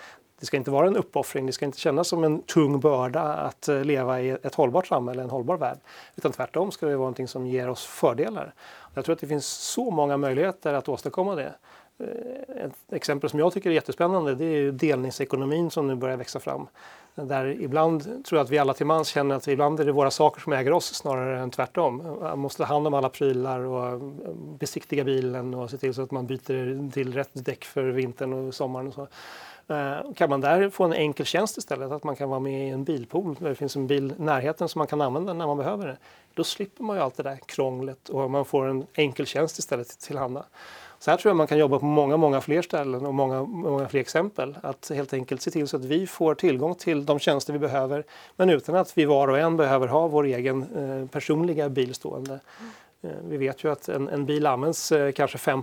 Det 0.40 0.46
ska 0.46 0.56
inte 0.56 0.70
vara 0.70 0.86
en 0.86 0.96
uppoffring, 0.96 1.46
det 1.46 1.52
ska 1.52 1.64
inte 1.64 1.78
kännas 1.78 2.08
som 2.08 2.24
en 2.24 2.42
tung 2.42 2.80
börda 2.80 3.22
att 3.22 3.68
leva 3.68 4.20
i 4.20 4.30
ett 4.30 4.54
hållbart 4.54 4.86
samhälle, 4.86 5.22
en 5.22 5.30
hållbar 5.30 5.56
värld. 5.56 5.78
Utan 6.16 6.32
tvärtom 6.32 6.70
ska 6.70 6.86
det 6.86 6.92
vara 6.92 6.98
någonting 6.98 7.28
som 7.28 7.46
ger 7.46 7.68
oss 7.68 7.86
fördelar. 7.86 8.54
Jag 8.94 9.04
tror 9.04 9.12
att 9.12 9.20
det 9.20 9.26
finns 9.26 9.46
så 9.46 9.90
många 9.90 10.16
möjligheter 10.16 10.74
att 10.74 10.88
åstadkomma 10.88 11.34
det. 11.34 11.54
Ett 12.48 12.92
exempel 12.92 13.30
som 13.30 13.38
jag 13.38 13.52
tycker 13.52 13.70
är 13.70 13.74
jättespännande 13.74 14.34
det 14.34 14.44
är 14.44 14.72
delningsekonomin 14.72 15.70
som 15.70 15.86
nu 15.86 15.94
börjar 15.94 16.16
växa 16.16 16.40
fram. 16.40 16.66
Där 17.24 17.46
ibland 17.46 18.24
tror 18.24 18.38
jag 18.38 18.44
att 18.44 18.50
vi 18.50 18.58
alla 18.58 18.74
till 18.74 18.86
mans 18.86 19.08
känner 19.08 19.34
att 19.34 19.48
ibland 19.48 19.80
är 19.80 19.84
det 19.84 19.92
våra 19.92 20.10
saker 20.10 20.40
som 20.40 20.52
äger 20.52 20.72
oss 20.72 20.94
snarare 20.94 21.40
än 21.40 21.50
tvärtom. 21.50 21.96
Man 22.20 22.38
måste 22.38 22.58
ta 22.58 22.64
hand 22.64 22.86
om 22.86 22.94
alla 22.94 23.08
prylar 23.08 23.60
och 23.60 23.86
eh, 23.86 24.34
besiktiga 24.58 25.04
bilen 25.04 25.54
och 25.54 25.70
se 25.70 25.76
till 25.76 25.94
så 25.94 26.02
att 26.02 26.10
man 26.10 26.26
byter 26.26 26.90
till 26.90 27.14
rätt 27.14 27.30
däck 27.32 27.64
för 27.64 27.82
vintern 27.82 28.32
och 28.32 28.54
sommaren. 28.54 28.86
Och 28.86 28.94
så. 28.94 29.08
Eh, 29.70 30.12
kan 30.14 30.30
man 30.30 30.40
där 30.40 30.70
få 30.70 30.84
en 30.84 30.92
enkel 30.92 31.26
tjänst 31.26 31.58
istället, 31.58 31.92
att 31.92 32.04
man 32.04 32.16
kan 32.16 32.28
vara 32.28 32.40
med 32.40 32.68
i 32.68 32.70
en 32.70 32.84
bilpool 32.84 33.36
där 33.38 33.48
det 33.48 33.54
finns 33.54 33.76
en 33.76 33.86
bil 33.86 34.14
i 34.18 34.22
närheten 34.22 34.68
som 34.68 34.78
man 34.78 34.86
kan 34.86 35.00
använda 35.00 35.32
när 35.32 35.46
man 35.46 35.56
behöver 35.56 35.86
det. 35.86 35.96
Då 36.34 36.44
slipper 36.44 36.84
man 36.84 36.96
ju 36.96 37.02
allt 37.02 37.16
det 37.16 37.22
där 37.22 37.38
krånglet 37.46 38.08
och 38.08 38.30
man 38.30 38.44
får 38.44 38.66
en 38.66 38.86
enkel 38.94 39.26
tjänst 39.26 39.58
istället 39.58 40.00
tillhanda. 40.00 40.44
Så 40.98 41.10
här 41.10 41.18
tror 41.18 41.30
jag 41.30 41.36
man 41.36 41.46
kan 41.46 41.58
jobba 41.58 41.78
på 41.78 41.84
många, 41.84 42.16
många 42.16 42.40
fler 42.40 42.62
ställen 42.62 43.06
och 43.06 43.14
många, 43.14 43.42
många 43.42 43.88
fler 43.88 44.00
exempel. 44.00 44.58
Att 44.62 44.90
helt 44.94 45.12
enkelt 45.12 45.42
se 45.42 45.50
till 45.50 45.68
så 45.68 45.76
att 45.76 45.84
vi 45.84 46.06
får 46.06 46.34
tillgång 46.34 46.74
till 46.74 47.06
de 47.06 47.18
tjänster 47.18 47.52
vi 47.52 47.58
behöver 47.58 48.04
men 48.36 48.50
utan 48.50 48.74
att 48.74 48.98
vi 48.98 49.04
var 49.04 49.28
och 49.28 49.38
en 49.38 49.56
behöver 49.56 49.86
ha 49.86 50.08
vår 50.08 50.24
egen 50.24 50.62
eh, 50.62 51.08
personliga 51.08 51.68
bil 51.68 51.94
stående. 51.94 52.40
Eh, 53.02 53.10
vi 53.24 53.36
vet 53.36 53.64
ju 53.64 53.72
att 53.72 53.88
en, 53.88 54.08
en 54.08 54.26
bil 54.26 54.46
används 54.46 54.92
eh, 54.92 55.12
kanske 55.12 55.38
5 55.38 55.62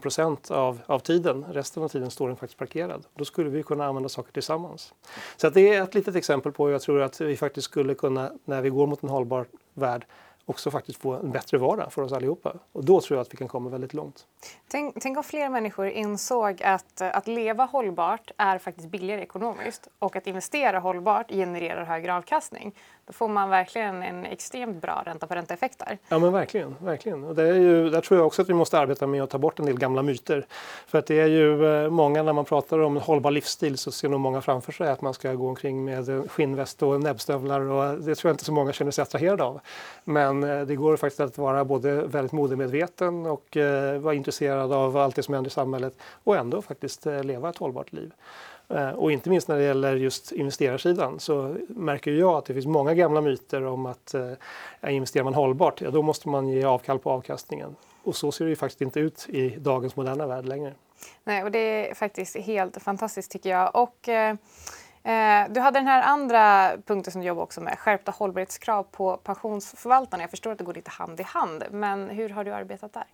av, 0.49 0.81
av 0.85 0.99
tiden. 0.99 1.45
Resten 1.51 1.83
av 1.83 1.87
tiden 1.87 2.11
står 2.11 2.27
den 2.27 2.37
faktiskt 2.37 2.59
parkerad. 2.59 3.05
Då 3.15 3.25
skulle 3.25 3.49
vi 3.49 3.63
kunna 3.63 3.85
använda 3.85 4.09
saker 4.09 4.31
tillsammans. 4.31 4.93
Så 5.37 5.49
det 5.49 5.73
är 5.73 5.83
ett 5.83 5.95
litet 5.95 6.15
exempel 6.15 6.51
på 6.51 6.65
hur 6.65 6.71
jag 6.71 6.81
tror 6.81 7.01
att 7.01 7.21
vi 7.21 7.37
faktiskt 7.37 7.65
skulle 7.65 7.93
kunna, 7.93 8.31
när 8.45 8.61
vi 8.61 8.69
går 8.69 8.87
mot 8.87 9.03
en 9.03 9.09
hållbar 9.09 9.45
värld, 9.73 10.05
också 10.45 10.71
faktiskt 10.71 11.01
få 11.01 11.13
en 11.13 11.31
bättre 11.31 11.57
vardag 11.57 11.93
för 11.93 12.01
oss 12.01 12.11
allihopa. 12.11 12.53
Och 12.71 12.85
då 12.85 13.01
tror 13.01 13.17
jag 13.17 13.21
att 13.21 13.33
vi 13.33 13.37
kan 13.37 13.47
komma 13.47 13.69
väldigt 13.69 13.93
långt. 13.93 14.25
Tänk, 14.67 14.95
tänk 15.01 15.17
om 15.17 15.23
fler 15.23 15.49
människor 15.49 15.87
insåg 15.87 16.63
att 16.63 17.01
att 17.01 17.27
leva 17.27 17.65
hållbart 17.65 18.31
är 18.37 18.57
faktiskt 18.57 18.89
billigare 18.89 19.21
ekonomiskt 19.21 19.87
och 19.99 20.15
att 20.15 20.27
investera 20.27 20.79
hållbart 20.79 21.29
genererar 21.29 21.83
högre 21.83 22.15
avkastning. 22.15 22.75
Då 23.07 23.13
får 23.13 23.27
man 23.27 23.49
verkligen 23.49 24.03
en 24.03 24.25
extremt 24.25 24.81
bra 24.81 25.03
ränta 25.05 25.27
på 25.27 25.35
ränta-effekt 25.35 25.79
där. 25.79 25.97
Ja 26.09 26.19
men 26.19 26.33
verkligen, 26.33 26.75
verkligen. 26.79 27.23
Och 27.23 27.35
det 27.35 27.43
är 27.43 27.53
ju, 27.53 27.89
där 27.89 28.01
tror 28.01 28.19
jag 28.19 28.27
också 28.27 28.41
att 28.41 28.49
vi 28.49 28.53
måste 28.53 28.79
arbeta 28.79 29.07
med 29.07 29.23
att 29.23 29.29
ta 29.29 29.37
bort 29.37 29.59
en 29.59 29.65
del 29.65 29.79
gamla 29.79 30.01
myter. 30.01 30.45
För 30.87 30.99
att 30.99 31.05
det 31.05 31.19
är 31.19 31.27
ju 31.27 31.65
eh, 31.65 31.89
många, 31.89 32.23
när 32.23 32.33
man 32.33 32.45
pratar 32.45 32.79
om 32.79 32.97
hållbar 32.97 33.31
livsstil 33.31 33.77
så 33.77 33.91
ser 33.91 34.09
nog 34.09 34.19
många 34.19 34.41
framför 34.41 34.71
sig 34.71 34.89
att 34.89 35.01
man 35.01 35.13
ska 35.13 35.33
gå 35.33 35.49
omkring 35.49 35.85
med 35.85 36.09
eh, 36.09 36.27
skinnväst 36.27 36.83
och 36.83 37.01
näbbstövlar 37.01 37.59
och 37.59 37.85
eh, 37.85 37.93
det 37.93 38.15
tror 38.15 38.29
jag 38.29 38.33
inte 38.33 38.45
så 38.45 38.51
många 38.51 38.73
känner 38.73 38.91
sig 38.91 39.01
attraherade 39.01 39.43
av. 39.43 39.59
Men 40.03 40.41
det 40.41 40.75
går 40.75 40.97
faktiskt 40.97 41.19
att 41.19 41.37
vara 41.37 41.65
både 41.65 41.93
väldigt 41.93 42.31
modemedveten 42.31 43.25
och 43.25 43.57
vara 43.99 44.13
intresserad 44.13 44.73
av 44.73 44.97
allt 44.97 45.15
det 45.15 45.23
som 45.23 45.33
händer 45.33 45.49
i 45.49 45.53
samhället 45.53 45.93
och 46.23 46.37
ändå 46.37 46.61
faktiskt 46.61 47.05
leva 47.05 47.49
ett 47.49 47.57
hållbart 47.57 47.93
liv. 47.93 48.11
Eh, 48.69 48.89
och 48.89 49.11
inte 49.11 49.29
minst 49.29 49.47
när 49.47 49.57
det 49.57 49.63
gäller 49.63 49.95
just 49.95 50.31
investerarsidan 50.31 51.19
så 51.19 51.55
märker 51.67 52.11
jag 52.11 52.33
att 52.33 52.45
det 52.45 52.53
finns 52.53 52.65
många 52.65 52.93
gamla 52.93 53.21
myter 53.21 53.65
om 53.65 53.85
att 53.85 54.13
eh, 54.13 54.95
investerar 54.95 55.23
man 55.23 55.33
hållbart, 55.33 55.81
ja, 55.81 55.91
då 55.91 56.01
måste 56.01 56.29
man 56.29 56.47
ge 56.47 56.63
avkall 56.63 56.99
på 56.99 57.11
avkastningen. 57.11 57.75
Och 58.03 58.15
så 58.15 58.31
ser 58.31 58.45
det 58.45 58.49
ju 58.49 58.55
faktiskt 58.55 58.81
inte 58.81 58.99
ut 58.99 59.29
i 59.29 59.49
dagens 59.49 59.95
moderna 59.95 60.27
värld 60.27 60.45
längre. 60.45 60.73
Nej, 61.23 61.43
och 61.43 61.51
det 61.51 61.89
är 61.89 61.93
faktiskt 61.93 62.37
helt 62.37 62.83
fantastiskt 62.83 63.31
tycker 63.31 63.49
jag. 63.49 63.75
Och, 63.75 64.09
eh, 64.09 64.35
eh 65.03 65.49
du 65.49 65.59
hade 65.59 65.79
den 65.79 65.87
här 65.87 66.01
andra 66.01 66.71
punkten 66.85 67.11
som 67.11 67.21
du 67.21 67.27
jobbar 67.27 67.43
också 67.43 67.61
med, 67.61 67.79
skärpta 67.79 68.11
hållbarhetskrav 68.11 68.83
på 68.83 69.17
pensionsförvaltarna. 69.17 70.23
Jag 70.23 70.29
förstår 70.29 70.51
att 70.51 70.57
det 70.57 70.63
går 70.63 70.73
lite 70.73 70.91
hand 70.91 71.19
i 71.19 71.23
hand, 71.23 71.63
men 71.71 72.09
hur 72.09 72.29
har 72.29 72.43
du 72.43 72.53
arbetat 72.53 72.93
där? 72.93 73.05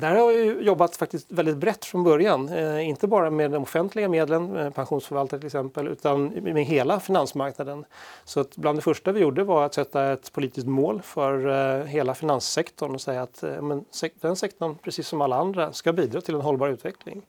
Där 0.00 0.14
har 0.14 0.28
vi 0.28 0.64
jobbat 0.64 0.96
faktiskt 0.96 1.32
väldigt 1.32 1.56
brett 1.56 1.84
från 1.84 2.04
början. 2.04 2.48
Eh, 2.48 2.88
inte 2.88 3.06
bara 3.06 3.30
med 3.30 3.50
de 3.50 3.62
offentliga 3.62 4.08
medlen, 4.08 4.56
eh, 4.56 4.70
pensionsförvaltare 4.70 5.40
till 5.40 5.46
exempel, 5.46 5.88
utan 5.88 6.28
med 6.28 6.64
hela 6.64 7.00
finansmarknaden. 7.00 7.84
Så 8.24 8.40
att 8.40 8.56
bland 8.56 8.78
det 8.78 8.82
första 8.82 9.12
vi 9.12 9.20
gjorde 9.20 9.44
var 9.44 9.64
att 9.66 9.74
sätta 9.74 10.12
ett 10.12 10.32
politiskt 10.32 10.66
mål 10.66 11.02
för 11.02 11.46
eh, 11.48 11.84
hela 11.84 12.14
finanssektorn 12.14 12.94
och 12.94 13.00
säga 13.00 13.22
att 13.22 13.42
eh, 13.42 13.62
men, 13.62 13.84
den 14.20 14.36
sektorn, 14.36 14.76
precis 14.82 15.08
som 15.08 15.20
alla 15.20 15.36
andra, 15.36 15.72
ska 15.72 15.92
bidra 15.92 16.20
till 16.20 16.34
en 16.34 16.40
hållbar 16.40 16.68
utveckling. 16.68 17.22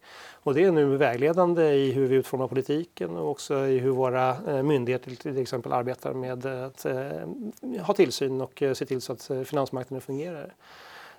Och 0.43 0.53
det 0.53 0.63
är 0.63 0.71
nu 0.71 0.97
vägledande 0.97 1.63
i 1.63 1.91
hur 1.91 2.07
vi 2.07 2.15
utformar 2.15 2.47
politiken 2.47 3.17
och 3.17 3.31
också 3.31 3.67
i 3.67 3.79
hur 3.79 3.91
våra 3.91 4.29
eh, 4.29 4.63
myndigheter 4.63 5.15
till 5.15 5.37
exempel 5.37 5.73
arbetar 5.73 6.13
med 6.13 6.45
att 6.45 6.85
eh, 6.85 7.81
ha 7.81 7.93
tillsyn 7.93 8.41
och 8.41 8.61
eh, 8.61 8.73
se 8.73 8.85
till 8.85 9.01
så 9.01 9.13
att 9.13 9.29
eh, 9.29 9.41
finansmarknaden 9.41 10.01
fungerar. 10.01 10.53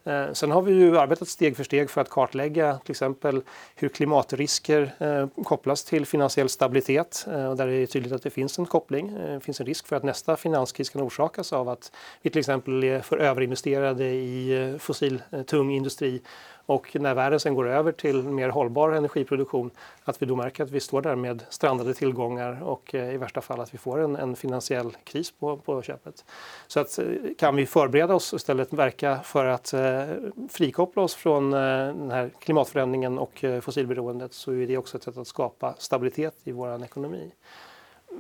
Eh, 0.04 0.32
sen 0.32 0.50
har 0.50 0.62
vi 0.62 0.73
ju 0.73 0.99
arbetat 0.99 1.28
steg 1.28 1.56
för 1.56 1.64
steg 1.64 1.90
för 1.90 2.00
att 2.00 2.11
kartlägga 2.11 2.78
till 2.78 2.90
exempel 2.90 3.42
hur 3.75 3.88
klimatrisker 3.88 4.94
eh, 4.99 5.42
kopplas 5.44 5.84
till 5.84 6.06
finansiell 6.06 6.49
stabilitet. 6.49 7.26
Eh, 7.30 7.46
och 7.46 7.56
där 7.56 7.68
är 7.68 7.80
det 7.80 7.87
tydligt 7.87 8.12
att 8.12 8.23
det 8.23 8.30
finns 8.30 8.58
en 8.58 8.66
koppling. 8.66 9.14
Det 9.14 9.40
finns 9.40 9.61
en 9.61 9.66
risk 9.66 9.87
för 9.87 9.96
att 9.96 10.02
nästa 10.02 10.37
finanskris 10.37 10.90
kan 10.90 11.02
orsakas 11.02 11.52
av 11.52 11.68
att 11.68 11.92
vi 12.23 12.30
till 12.30 12.38
exempel 12.38 12.84
är 12.84 13.00
för 13.00 13.18
överinvesterade 13.18 14.04
i 14.04 14.76
fossiltung 14.78 15.70
industri 15.70 16.23
och 16.66 16.97
när 17.00 17.14
världen 17.14 17.40
sen 17.40 17.54
går 17.54 17.68
över 17.68 17.92
till 17.92 18.23
mer 18.23 18.49
hållbar 18.49 18.90
energiproduktion 18.90 19.71
att 20.04 20.23
vi 20.23 20.26
då 20.26 20.37
märker 20.37 20.64
att 20.64 20.71
vi 20.71 20.80
står 20.80 21.02
där 21.02 21.16
med 21.16 21.44
strandade 21.49 21.94
tillgångar 21.94 22.62
och 22.62 22.94
eh, 22.94 23.14
i 23.14 23.16
värsta 23.16 23.40
fall 23.40 23.61
att 23.61 23.75
vi 23.75 23.78
får 23.78 24.00
en, 24.00 24.16
en 24.16 24.37
finansiell 24.37 24.97
kris 25.04 25.30
på, 25.30 25.56
på 25.56 25.83
köpet. 25.83 26.25
Så 26.66 26.80
att, 26.80 26.99
eh, 26.99 27.04
kan 27.38 27.56
vi 27.56 27.66
förbereda 27.66 28.14
oss 28.14 28.33
och 28.33 28.37
istället 28.37 28.73
verka 28.73 29.21
för 29.25 29.44
att 29.44 29.73
eh, 29.73 30.04
frikoppla 30.50 31.02
oss 31.02 31.14
från 31.14 31.52
eh, 31.52 31.59
den 31.87 32.11
här 32.11 32.30
klimatförändringen 32.38 33.18
och 33.18 33.44
eh, 33.44 33.61
fossilberoendet 33.61 34.33
så 34.33 34.52
är 34.52 34.66
det 34.66 34.76
också 34.76 34.97
ett 34.97 35.02
sätt 35.02 35.18
att 35.18 35.26
skapa 35.26 35.75
stabilitet 35.78 36.35
i 36.44 36.52
vår 36.52 36.85
ekonomi. 36.85 37.33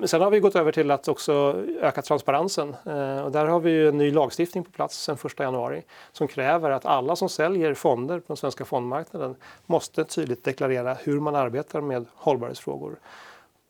Sen 0.04 0.20
har 0.20 0.30
vi 0.30 0.40
gått 0.40 0.56
över 0.56 0.72
till 0.72 0.90
att 0.90 1.08
också 1.08 1.64
öka 1.80 2.02
transparensen. 2.02 2.76
Eh, 2.86 3.24
och 3.24 3.32
där 3.32 3.46
har 3.46 3.60
vi 3.60 3.86
en 3.86 3.98
ny 3.98 4.10
lagstiftning 4.10 4.64
på 4.64 4.70
plats 4.70 5.02
sedan 5.02 5.16
1 5.24 5.38
januari 5.38 5.82
som 6.12 6.28
kräver 6.28 6.70
att 6.70 6.86
alla 6.86 7.16
som 7.16 7.28
säljer 7.28 7.74
fonder 7.74 8.18
på 8.18 8.24
den 8.26 8.36
svenska 8.36 8.64
fondmarknaden 8.64 9.36
måste 9.66 10.04
tydligt 10.04 10.44
deklarera 10.44 10.94
hur 10.94 11.20
man 11.20 11.34
arbetar 11.34 11.80
med 11.80 12.06
hållbarhetsfrågor. 12.14 12.96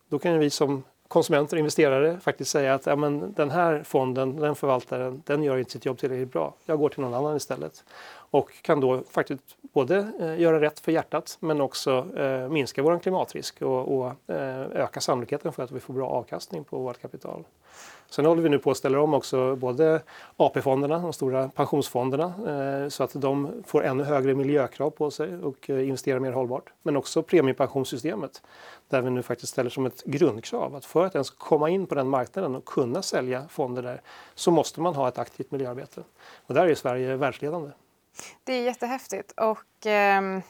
Då 0.08 0.18
kan 0.18 0.38
vi 0.38 0.50
som 0.50 0.82
konsumenter 1.08 1.56
och 1.56 1.58
investerare 1.58 2.20
faktiskt 2.20 2.50
säga 2.50 2.74
att 2.74 2.86
ja, 2.86 2.96
men 2.96 3.32
den 3.32 3.50
här 3.50 3.82
fonden, 3.82 4.36
den 4.36 4.54
förvaltaren, 4.54 5.22
den 5.26 5.42
gör 5.42 5.56
inte 5.56 5.70
sitt 5.70 5.84
jobb 5.84 5.98
tillräckligt 5.98 6.32
bra. 6.32 6.54
Jag 6.64 6.78
går 6.78 6.88
till 6.88 7.00
någon 7.00 7.14
annan 7.14 7.36
istället 7.36 7.84
och 8.34 8.62
kan 8.62 8.80
då 8.80 9.02
faktiskt 9.10 9.56
både 9.60 10.12
eh, 10.20 10.40
göra 10.40 10.60
rätt 10.60 10.80
för 10.80 10.92
hjärtat 10.92 11.36
men 11.40 11.60
också 11.60 12.06
eh, 12.16 12.48
minska 12.48 12.82
vår 12.82 12.98
klimatrisk 12.98 13.62
och, 13.62 13.98
och 13.98 14.06
eh, 14.34 14.60
öka 14.60 15.00
sannolikheten 15.00 15.52
för 15.52 15.62
att 15.62 15.70
vi 15.70 15.80
får 15.80 15.94
bra 15.94 16.08
avkastning 16.08 16.64
på 16.64 16.78
vårt 16.78 17.02
kapital. 17.02 17.44
Sen 18.10 18.24
håller 18.26 18.42
vi 18.42 18.48
nu 18.48 18.58
på 18.58 18.70
att 18.70 18.76
ställa 18.76 19.00
om 19.00 19.14
också 19.14 19.56
både 19.56 20.02
AP-fonderna, 20.36 20.98
de 20.98 21.12
stora 21.12 21.48
pensionsfonderna, 21.48 22.32
så 22.90 23.04
att 23.04 23.12
de 23.14 23.62
får 23.66 23.84
ännu 23.84 24.04
högre 24.04 24.34
miljökrav 24.34 24.90
på 24.90 25.10
sig 25.10 25.36
och 25.36 25.68
investerar 25.68 26.18
mer 26.18 26.32
hållbart. 26.32 26.72
Men 26.82 26.96
också 26.96 27.22
premiepensionssystemet 27.22 28.42
där 28.88 29.00
vi 29.00 29.10
nu 29.10 29.22
faktiskt 29.22 29.52
ställer 29.52 29.70
som 29.70 29.86
ett 29.86 30.04
grundkrav 30.04 30.74
att 30.74 30.84
för 30.84 31.06
att 31.06 31.14
ens 31.14 31.30
komma 31.30 31.70
in 31.70 31.86
på 31.86 31.94
den 31.94 32.08
marknaden 32.08 32.54
och 32.54 32.64
kunna 32.64 33.02
sälja 33.02 33.48
fonder 33.48 33.82
där 33.82 34.00
så 34.34 34.50
måste 34.50 34.80
man 34.80 34.94
ha 34.94 35.08
ett 35.08 35.18
aktivt 35.18 35.50
miljöarbete. 35.50 36.02
Och 36.46 36.54
där 36.54 36.66
är 36.66 36.74
Sverige 36.74 37.16
världsledande. 37.16 37.70
Det 38.44 38.52
är 38.52 38.62
jättehäftigt. 38.62 39.32
Och, 39.32 39.86
eh, 39.86 40.40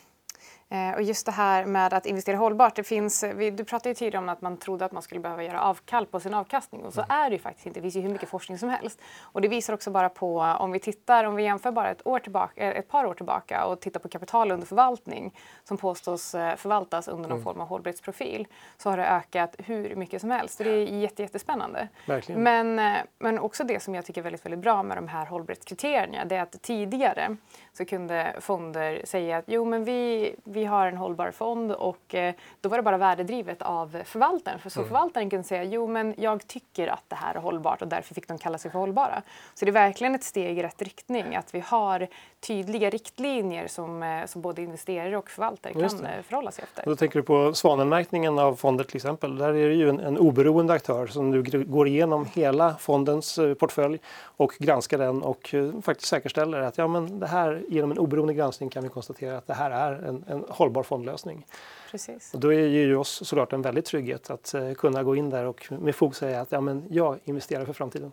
och 0.95 1.03
just 1.03 1.27
det 1.27 1.33
här 1.33 1.65
med 1.65 1.93
att 1.93 2.07
investera 2.07 2.37
hållbart. 2.37 2.77
Det 2.77 2.85
finns, 2.85 3.25
du 3.37 3.65
pratade 3.65 3.95
tidigare 3.95 4.19
om 4.19 4.29
att 4.29 4.41
man 4.41 4.57
trodde 4.57 4.85
att 4.85 4.93
man 4.93 5.03
skulle 5.03 5.21
behöva 5.21 5.45
göra 5.45 5.63
avkall 5.63 6.07
på 6.07 6.21
sin 6.21 6.35
avkastning 6.35 6.85
och 6.85 6.95
så 6.95 7.01
mm. 7.01 7.21
är 7.21 7.31
det 7.31 7.37
ju 7.37 7.43
faktiskt 7.43 7.67
inte. 7.67 7.81
Det 7.81 7.83
finns 7.83 7.97
ju 7.97 8.01
hur 8.01 8.09
mycket 8.09 8.29
forskning 8.29 8.59
som 8.59 8.69
helst. 8.69 9.01
Och 9.21 9.41
det 9.41 9.49
visar 9.49 9.75
också 9.75 9.91
bara 9.91 10.09
på, 10.09 10.41
om 10.41 10.73
vi 10.73 10.79
tittar, 10.79 11.25
om 11.25 11.35
vi 11.35 11.43
jämför 11.43 11.73
bara 11.73 11.91
ett, 11.91 12.07
år 12.07 12.19
tillbaka, 12.19 12.73
ett 12.73 12.89
par 12.89 13.05
år 13.05 13.15
tillbaka 13.15 13.65
och 13.65 13.81
tittar 13.81 14.01
på 14.01 14.09
kapital 14.09 14.51
under 14.51 14.67
förvaltning 14.67 15.35
som 15.65 15.77
påstås 15.77 16.35
eh, 16.35 16.57
förvaltas 16.57 17.09
under 17.09 17.29
någon 17.29 17.39
mm. 17.39 17.45
form 17.45 17.61
av 17.61 17.69
hållbarhetsprofil 17.69 18.47
så 18.77 18.91
har 18.91 18.97
det 18.97 19.07
ökat 19.07 19.55
hur 19.59 19.97
mycket 19.97 20.21
som 20.21 20.31
helst. 20.31 20.59
Det 20.59 20.71
är 20.71 21.19
jättespännande. 21.21 21.89
Verkligen. 22.07 22.43
Men, 22.43 22.79
eh, 22.79 23.03
men 23.19 23.39
också 23.39 23.65
det 23.65 23.83
som 23.83 23.95
jag 23.95 24.05
tycker 24.05 24.21
är 24.21 24.23
väldigt, 24.23 24.45
väldigt 24.45 24.61
bra 24.61 24.83
med 24.83 24.97
de 24.97 25.09
här 25.09 25.27
hållbarhetskriterierna 25.27 26.25
det 26.25 26.37
är 26.37 26.43
att 26.43 26.63
tidigare 26.63 27.37
så 27.73 27.85
kunde 27.85 28.37
fonder 28.41 29.03
säga 29.05 29.37
att 29.37 29.45
jo 29.47 29.65
men 29.65 29.85
vi, 29.85 30.35
vi 30.55 30.65
har 30.65 30.87
en 30.87 30.97
hållbar 30.97 31.31
fond 31.31 31.73
och 31.73 32.15
eh, 32.15 32.35
då 32.61 32.69
var 32.69 32.77
det 32.77 32.83
bara 32.83 32.97
värdedrivet 32.97 33.63
av 33.63 34.03
förvaltaren. 34.05 34.59
För 34.59 34.71
så 34.71 34.81
mm. 34.81 34.89
förvaltaren 34.89 35.31
kunde 35.31 35.45
säga 35.45 35.65
jo 35.65 35.87
men 35.87 36.15
jag 36.19 36.47
tycker 36.47 36.89
att 36.89 37.05
det 37.09 37.17
här 37.17 37.35
är 37.35 37.39
hållbart 37.39 37.83
och 37.83 37.89
därför 37.89 38.15
fick 38.15 38.29
de 38.29 38.39
kalla 38.39 38.59
sig 38.59 38.71
för 38.71 38.79
hållbara. 38.79 39.23
Så 39.55 39.65
det 39.65 39.71
är 39.71 39.73
verkligen 39.73 40.15
ett 40.15 40.25
steg 40.25 40.59
i 40.59 40.63
rätt 40.63 40.83
riktning 40.83 41.37
att 41.37 41.55
vi 41.55 41.61
har 41.61 42.09
tydliga 42.47 42.91
riktlinjer 42.91 43.69
som, 43.69 44.03
eh, 44.03 44.27
som 44.27 44.43
både 44.43 44.63
investerare 44.63 45.17
och 45.17 45.31
förvaltare 45.31 45.73
kan 45.73 45.83
eh, 45.83 46.23
förhålla 46.23 46.51
sig 46.51 46.65
efter. 46.65 46.85
då 46.87 46.97
tänker 46.97 47.19
du 47.19 47.23
på 47.23 47.55
svanenmärkningen 47.55 48.39
av 48.39 48.57
fonder 48.57 48.85
till 48.85 48.97
exempel. 48.97 49.39
Där 49.39 49.49
är 49.49 49.69
det 49.69 49.75
ju 49.75 49.89
en, 49.89 50.01
en 50.01 50.19
oberoende 50.19 50.73
aktör 50.73 51.07
som 51.07 51.31
nu 51.31 51.65
går 51.65 51.89
igenom 51.89 52.27
hela 52.35 52.75
fondens 52.75 53.39
portfölj 53.59 53.99
och 54.37 54.53
granskar 54.59 54.99
den 54.99 55.23
och 55.23 55.55
faktiskt 55.83 56.09
säkerställer 56.09 56.61
att 56.61 56.79
ja, 56.79 56.87
men 56.87 57.21
det 57.21 57.27
här 57.27 57.63
genom 57.69 57.91
en 57.91 57.99
oberoende 57.99 58.35
granskning 58.35 58.71
kan 58.71 58.83
vi 58.83 58.89
konstatera 58.89 59.39
att 59.39 59.47
det 59.47 59.55
här 59.55 59.71
är 59.71 59.93
en, 59.93 60.25
en 60.29 60.45
hållbar 60.49 60.83
fondlösning. 60.83 61.47
Precis. 61.91 62.35
Och 62.35 62.41
då 62.41 62.53
ger 62.53 62.69
ju 62.69 62.97
oss 62.97 63.29
såklart 63.29 63.53
en 63.53 63.63
väldig 63.63 63.85
trygghet 63.85 64.31
att 64.31 64.55
kunna 64.77 65.03
gå 65.03 65.17
in 65.17 65.31
där 65.31 65.45
och 65.45 65.73
med 65.81 65.95
fog 65.95 66.17
säga 66.17 66.41
att 66.41 66.53
ja, 66.53 66.61
men 66.61 66.85
jag 66.91 67.19
investerar 67.25 67.65
för 67.65 67.73
framtiden. 67.73 68.13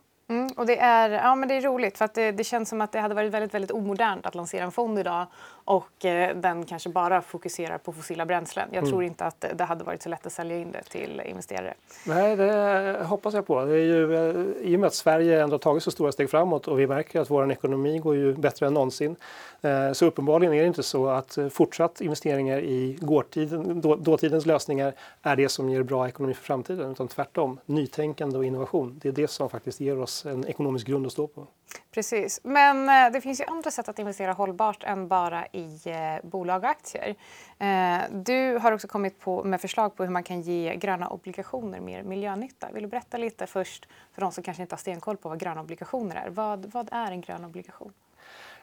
Och 0.58 0.66
det 0.66 0.80
är, 0.80 1.10
ja, 1.10 1.36
men 1.36 1.50
det 1.50 1.56
är 1.56 1.62
roligt 1.62 1.98
för 1.98 2.06
att 2.06 2.14
det, 2.14 2.32
det, 2.32 2.44
känns 2.44 2.70
som 2.70 2.82
att 2.82 2.92
det 2.92 3.00
hade 3.00 3.16
varit 3.16 3.32
väldigt, 3.32 3.54
väldigt 3.54 3.72
omodernt 3.72 4.26
att 4.26 4.36
lansera 4.36 4.64
en 4.64 4.72
fond 4.72 5.00
idag 5.00 5.26
och 5.66 6.06
eh, 6.06 6.36
den 6.36 6.66
kanske 6.66 6.90
bara 6.90 7.22
fokuserar 7.22 7.78
på 7.78 7.94
fossila 7.94 8.26
bränslen. 8.26 8.70
Jag 8.72 8.78
mm. 8.78 8.90
tror 8.90 9.04
inte 9.04 9.26
att 9.26 9.46
det 9.56 9.64
hade 9.64 9.84
varit 9.84 10.02
så 10.02 10.10
lätt 10.10 10.26
att 10.26 10.34
sälja 10.34 10.58
in 10.58 10.72
det 10.72 10.84
till 10.84 11.22
investerare. 11.26 11.74
Nej, 12.06 12.36
det 12.36 13.04
hoppas 13.04 13.34
jag 13.34 13.48
på. 13.48 13.66
Det 13.66 13.74
är 13.74 13.78
ju, 13.78 14.16
eh, 14.16 14.46
I 14.62 14.76
och 14.76 14.80
med 14.80 14.88
att 14.88 14.94
Sverige 14.94 15.44
ändå 15.44 15.54
har 15.54 15.60
tagit 15.60 15.84
så 15.84 15.92
stora 15.92 16.12
steg 16.12 16.30
framåt 16.30 16.68
och 16.68 16.80
vi 16.80 16.88
märker 16.88 17.22
att 17.22 17.30
vår 17.30 17.52
ekonomi 17.52 18.00
går 18.00 18.16
ju 18.16 18.34
bättre 18.34 18.68
än 18.68 18.74
någonsin. 18.74 19.16
Eh, 19.62 19.92
så 19.92 20.06
uppenbarligen 20.06 20.54
är 20.54 20.62
det 20.62 20.68
inte 20.68 20.84
så 20.84 21.08
att 21.08 21.38
eh, 21.38 21.50
fortsatt 21.50 22.02
investeringar 22.02 22.60
i 22.60 22.98
gårtiden, 23.02 23.82
då, 23.82 23.96
dåtidens 23.96 24.46
lösningar 24.46 24.94
är 25.22 25.36
det 25.36 25.50
som 25.50 25.70
ger 25.70 25.84
bra 25.84 26.08
ekonomi 26.08 26.34
för 26.34 26.44
framtiden. 26.44 26.92
Utan 26.92 27.08
tvärtom, 27.08 27.60
nytänkande 27.66 28.38
och 28.38 28.46
innovation. 28.46 29.00
Det 29.02 29.08
är 29.08 29.14
det 29.14 29.28
som 29.28 29.50
faktiskt 29.50 29.80
ger 29.80 30.00
oss 30.00 30.26
en 30.26 30.41
en 30.44 30.50
ekonomisk 30.50 30.88
grund 30.88 31.06
att 31.06 31.12
stå 31.12 31.28
på. 31.28 31.48
Precis, 31.92 32.40
men 32.44 32.90
eh, 32.90 33.12
det 33.14 33.22
finns 33.22 33.40
ju 33.42 33.46
andra 33.46 33.72
sätt 33.72 33.90
att 33.90 34.00
investera 34.00 34.34
hållbart 34.34 34.84
än 34.84 35.08
bara 35.08 35.46
i 35.46 35.80
eh, 35.86 36.30
bolag 36.30 36.64
och 36.64 36.70
aktier. 36.70 37.16
Eh, 37.60 37.98
du 38.12 38.58
har 38.58 38.72
också 38.72 38.88
kommit 38.88 39.20
på, 39.20 39.44
med 39.44 39.62
förslag 39.62 39.96
på 39.96 40.04
hur 40.04 40.12
man 40.12 40.24
kan 40.24 40.42
ge 40.42 40.76
gröna 40.76 41.08
obligationer 41.08 41.80
mer 41.80 42.04
miljönytta. 42.04 42.70
Vill 42.74 42.84
du 42.84 42.90
berätta 42.90 43.18
lite 43.18 43.48
först 43.48 43.88
för 44.14 44.22
de 44.22 44.32
som 44.32 44.44
kanske 44.44 44.64
inte 44.64 44.76
har 44.76 44.80
stenkoll 44.80 45.18
på 45.18 45.30
vad 45.30 45.40
gröna 45.40 45.62
obligationer 45.62 46.16
är? 46.16 46.30
Vad, 46.30 46.66
vad 46.66 46.90
är 46.92 47.12
en 47.12 47.22
grön 47.22 47.46
obligation? 47.46 47.94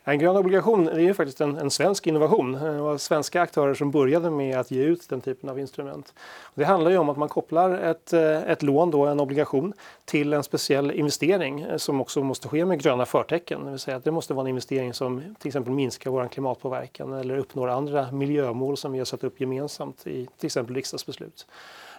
En 0.08 0.18
grön 0.18 0.36
obligation 0.36 0.88
är 0.88 0.98
ju 0.98 1.14
faktiskt 1.14 1.40
en, 1.40 1.56
en, 1.56 1.70
svensk 1.70 2.06
innovation. 2.06 2.54
Eh, 2.54 2.62
det 2.62 2.80
var 2.80 2.98
svenska 2.98 3.42
aktörer 3.42 3.74
som 3.74 3.90
började 3.90 4.30
med 4.30 4.58
att 4.58 4.70
ge 4.70 4.82
ut 4.82 5.08
den 5.08 5.20
typen 5.20 5.50
av 5.50 5.58
instrument. 5.58 6.14
Det 6.54 6.64
handlar 6.64 6.90
ju 6.90 6.98
om 6.98 7.08
att 7.08 7.16
man 7.16 7.28
kopplar 7.28 7.70
ett, 7.70 8.12
eh, 8.12 8.42
ett 8.42 8.62
lån, 8.62 8.90
då, 8.90 9.06
en 9.06 9.20
obligation, 9.20 9.72
till 10.04 10.32
en 10.32 10.42
speciell 10.42 10.90
investering 10.90 11.60
eh, 11.60 11.76
som 11.76 12.00
också 12.00 12.22
måste 12.22 12.48
ske 12.48 12.64
med 12.64 12.80
gröna 12.82 13.06
förtecken. 13.06 13.64
Det 13.64 13.70
vill 13.70 13.78
säga 13.78 13.96
att 13.96 14.04
det 14.04 14.10
måste 14.10 14.34
vara 14.34 14.44
en 14.44 14.48
investering 14.48 14.94
som 14.94 15.34
till 15.38 15.48
exempel 15.48 15.72
minskar 15.72 16.10
vår 16.10 16.28
klimatpåverkan 16.28 17.12
eller 17.12 17.38
uppnår 17.38 17.68
andra 17.68 18.12
miljömål 18.12 18.76
som 18.76 18.92
vi 18.92 18.98
har 18.98 19.04
satt 19.04 19.24
upp 19.24 19.40
gemensamt 19.40 20.06
i 20.06 20.28
till 20.38 20.46
exempel 20.46 20.74
riksdagsbeslut. 20.74 21.46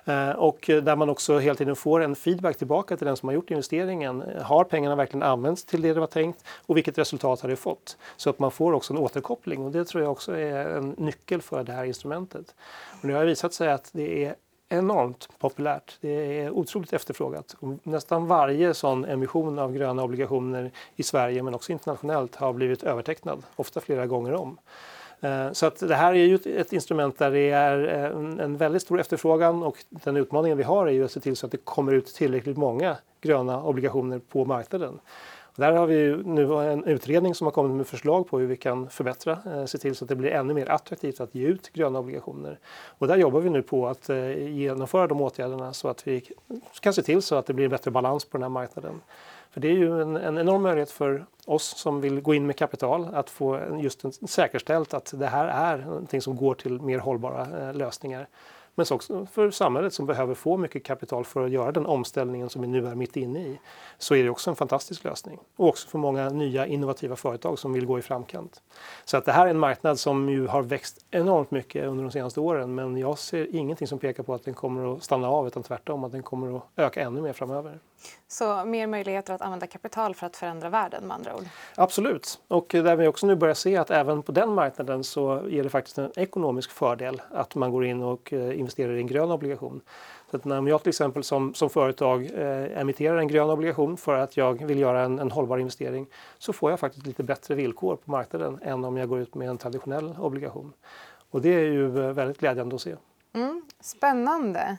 Eh, 0.09 0.29
och 0.29 0.59
där 0.83 0.95
man 0.95 1.09
också 1.09 1.39
hela 1.39 1.55
tiden 1.55 1.75
får 1.75 2.01
en 2.01 2.15
feedback 2.15 2.57
tillbaka 2.57 2.97
till 2.97 3.07
den 3.07 3.17
som 3.17 3.29
har 3.29 3.33
gjort 3.33 3.51
investeringen. 3.51 4.23
Har 4.41 4.63
pengarna 4.63 4.95
verkligen 4.95 5.23
använts 5.23 5.65
till 5.65 5.81
det 5.81 5.93
det 5.93 5.99
var 5.99 6.07
tänkt 6.07 6.43
och 6.65 6.77
vilket 6.77 6.97
resultat 6.97 7.41
har 7.41 7.49
det 7.49 7.55
fått? 7.55 7.97
Så 8.17 8.29
att 8.29 8.39
man 8.39 8.51
får 8.51 8.73
också 8.73 8.93
en 8.93 8.99
återkoppling 8.99 9.65
och 9.65 9.71
det 9.71 9.85
tror 9.85 10.03
jag 10.03 10.11
också 10.11 10.35
är 10.35 10.65
en 10.77 10.89
nyckel 10.89 11.41
för 11.41 11.63
det 11.63 11.71
här 11.71 11.83
instrumentet. 11.85 12.55
Och 13.01 13.07
det 13.07 13.13
har 13.13 13.25
visat 13.25 13.53
sig 13.53 13.71
att 13.71 13.89
det 13.93 14.25
är 14.25 14.35
enormt 14.69 15.29
populärt. 15.39 15.97
Det 16.01 16.39
är 16.39 16.49
otroligt 16.51 16.93
efterfrågat. 16.93 17.55
Nästan 17.83 18.27
varje 18.27 18.73
sån 18.73 19.05
emission 19.05 19.59
av 19.59 19.73
gröna 19.73 20.03
obligationer 20.03 20.71
i 20.95 21.03
Sverige 21.03 21.43
men 21.43 21.55
också 21.55 21.71
internationellt 21.71 22.35
har 22.35 22.53
blivit 22.53 22.83
övertecknad, 22.83 23.43
ofta 23.55 23.81
flera 23.81 24.07
gånger 24.07 24.33
om. 24.33 24.57
Eh, 25.21 25.51
så 25.51 25.65
att 25.65 25.79
det 25.79 25.95
här 25.95 26.13
är 26.13 26.25
ju 26.25 26.35
ett 26.35 26.73
instrument 26.73 27.17
där 27.17 27.31
det 27.31 27.49
är 27.49 27.87
eh, 27.87 28.43
en 28.45 28.57
väldigt 28.57 28.81
stor 28.81 28.99
efterfrågan 28.99 29.63
och 29.63 29.85
den 29.89 30.17
utmaningen 30.17 30.57
vi 30.57 30.63
har 30.63 30.87
är 30.87 30.91
ju 30.91 31.05
att 31.05 31.11
se 31.11 31.19
till 31.19 31.35
så 31.35 31.45
att 31.45 31.51
det 31.51 31.57
kommer 31.57 31.91
ut 31.91 32.05
tillräckligt 32.05 32.57
många 32.57 32.97
gröna 33.21 33.63
obligationer 33.63 34.19
på 34.19 34.45
marknaden. 34.45 34.99
Där 35.55 35.71
har 35.71 35.87
vi 35.87 36.23
nu 36.25 36.53
en 36.53 36.83
utredning 36.83 37.35
som 37.35 37.47
har 37.47 37.51
kommit 37.51 37.77
med 37.77 37.87
förslag 37.87 38.27
på 38.27 38.39
hur 38.39 38.47
vi 38.47 38.57
kan 38.57 38.89
förbättra, 38.89 39.37
eh, 39.45 39.65
se 39.65 39.77
till 39.77 39.95
så 39.95 40.05
att 40.05 40.09
det 40.09 40.15
blir 40.15 40.31
ännu 40.31 40.53
mer 40.53 40.69
attraktivt 40.69 41.19
att 41.19 41.35
ge 41.35 41.47
ut 41.47 41.73
gröna 41.73 41.99
obligationer. 41.99 42.59
Och 42.97 43.07
där 43.07 43.17
jobbar 43.17 43.39
vi 43.39 43.49
nu 43.49 43.61
på 43.61 43.87
att 43.87 44.09
genomföra 44.37 45.07
de 45.07 45.21
åtgärderna 45.21 45.73
så 45.73 45.87
att 45.87 46.07
vi 46.07 46.23
kan 46.79 46.93
se 46.93 47.01
till 47.01 47.21
så 47.21 47.35
att 47.35 47.45
det 47.45 47.53
blir 47.53 47.65
en 47.65 47.71
bättre 47.71 47.91
balans 47.91 48.25
på 48.25 48.37
den 48.37 48.43
här 48.43 48.49
marknaden. 48.49 49.01
För 49.51 49.61
det 49.61 49.67
är 49.67 49.73
ju 49.73 50.01
en, 50.01 50.17
en 50.17 50.37
enorm 50.37 50.61
möjlighet 50.61 50.91
för 50.91 51.25
oss 51.45 51.77
som 51.77 52.01
vill 52.01 52.21
gå 52.21 52.33
in 52.33 52.45
med 52.45 52.57
kapital 52.57 53.09
att 53.13 53.29
få 53.29 53.59
just 53.81 54.03
en, 54.03 54.11
säkerställt 54.11 54.93
att 54.93 55.13
det 55.15 55.27
här 55.27 55.47
är 55.47 55.85
någonting 55.85 56.21
som 56.21 56.35
går 56.35 56.53
till 56.55 56.81
mer 56.81 56.99
hållbara 56.99 57.67
eh, 57.67 57.73
lösningar. 57.73 58.27
Men 58.79 58.85
också 58.91 59.25
för 59.25 59.51
samhället 59.51 59.93
som 59.93 60.05
behöver 60.05 60.33
få 60.33 60.57
mycket 60.57 60.83
kapital 60.83 61.25
för 61.25 61.45
att 61.45 61.51
göra 61.51 61.71
den 61.71 61.85
omställningen 61.85 62.49
som 62.49 62.61
vi 62.61 62.67
nu 62.67 62.87
är 62.87 62.95
mitt 62.95 63.17
inne 63.17 63.39
i. 63.39 63.59
Så 63.97 64.15
är 64.15 64.23
det 64.23 64.29
också 64.29 64.49
en 64.49 64.55
fantastisk 64.55 65.03
lösning. 65.03 65.39
Och 65.55 65.67
också 65.67 65.87
för 65.87 65.97
många 65.97 66.29
nya 66.29 66.65
innovativa 66.67 67.15
företag 67.15 67.59
som 67.59 67.73
vill 67.73 67.85
gå 67.85 67.99
i 67.99 68.01
framkant. 68.01 68.61
Så 69.05 69.17
att 69.17 69.25
det 69.25 69.31
här 69.31 69.45
är 69.45 69.49
en 69.49 69.59
marknad 69.59 69.99
som 69.99 70.29
ju 70.29 70.47
har 70.47 70.61
växt 70.61 71.05
enormt 71.11 71.51
mycket 71.51 71.85
under 71.85 72.03
de 72.03 72.11
senaste 72.11 72.39
åren. 72.39 72.75
Men 72.75 72.97
jag 72.97 73.19
ser 73.19 73.55
ingenting 73.55 73.87
som 73.87 73.99
pekar 73.99 74.23
på 74.23 74.33
att 74.33 74.45
den 74.45 74.53
kommer 74.53 74.95
att 74.95 75.03
stanna 75.03 75.29
av 75.29 75.47
utan 75.47 75.63
tvärtom 75.63 76.03
att 76.03 76.11
den 76.11 76.23
kommer 76.23 76.57
att 76.57 76.63
öka 76.75 77.01
ännu 77.01 77.21
mer 77.21 77.33
framöver. 77.33 77.79
Så 78.27 78.65
mer 78.65 78.87
möjligheter 78.87 79.33
att 79.33 79.41
använda 79.41 79.67
kapital 79.67 80.15
för 80.15 80.27
att 80.27 80.35
förändra 80.35 80.69
världen 80.69 81.07
med 81.07 81.15
andra 81.15 81.35
ord? 81.35 81.43
Absolut. 81.75 82.39
Och 82.47 82.67
där 82.69 82.95
vi 82.95 83.07
också 83.07 83.27
nu 83.27 83.35
börjar 83.35 83.53
se 83.53 83.77
att 83.77 83.91
även 83.91 84.23
på 84.23 84.31
den 84.31 84.53
marknaden 84.53 85.03
så 85.03 85.47
ger 85.49 85.63
det 85.63 85.69
faktiskt 85.69 85.97
en 85.97 86.11
ekonomisk 86.15 86.71
fördel 86.71 87.21
att 87.31 87.55
man 87.55 87.71
går 87.71 87.85
in 87.85 88.01
och 88.03 88.33
eh, 88.33 88.59
investerar 88.59 88.93
i 88.93 88.99
en 88.99 89.07
grön 89.07 89.31
obligation. 89.31 89.81
Så 90.31 90.37
att 90.37 90.45
när 90.45 90.67
jag 90.67 90.81
till 90.83 90.89
exempel 90.89 91.23
som, 91.23 91.53
som 91.53 91.69
företag 91.69 92.25
eh, 92.25 92.79
emitterar 92.81 93.17
en 93.17 93.27
grön 93.27 93.49
obligation 93.49 93.97
för 93.97 94.17
att 94.17 94.37
jag 94.37 94.65
vill 94.65 94.79
göra 94.79 95.01
en, 95.01 95.19
en, 95.19 95.31
hållbar 95.31 95.57
investering 95.57 96.07
så 96.37 96.53
får 96.53 96.69
jag 96.69 96.79
faktiskt 96.79 97.05
lite 97.05 97.23
bättre 97.23 97.55
villkor 97.55 97.95
på 97.95 98.11
marknaden 98.11 98.59
än 98.61 98.85
om 98.85 98.97
jag 98.97 99.09
går 99.09 99.19
ut 99.19 99.35
med 99.35 99.49
en 99.49 99.57
traditionell 99.57 100.15
obligation. 100.19 100.73
Och 101.31 101.41
det 101.41 101.49
är 101.49 101.59
ju 101.59 102.05
eh, 102.05 102.11
väldigt 102.11 102.39
glädjande 102.39 102.75
att 102.75 102.81
se. 102.81 102.95
Mm, 103.33 103.61
spännande. 103.79 104.77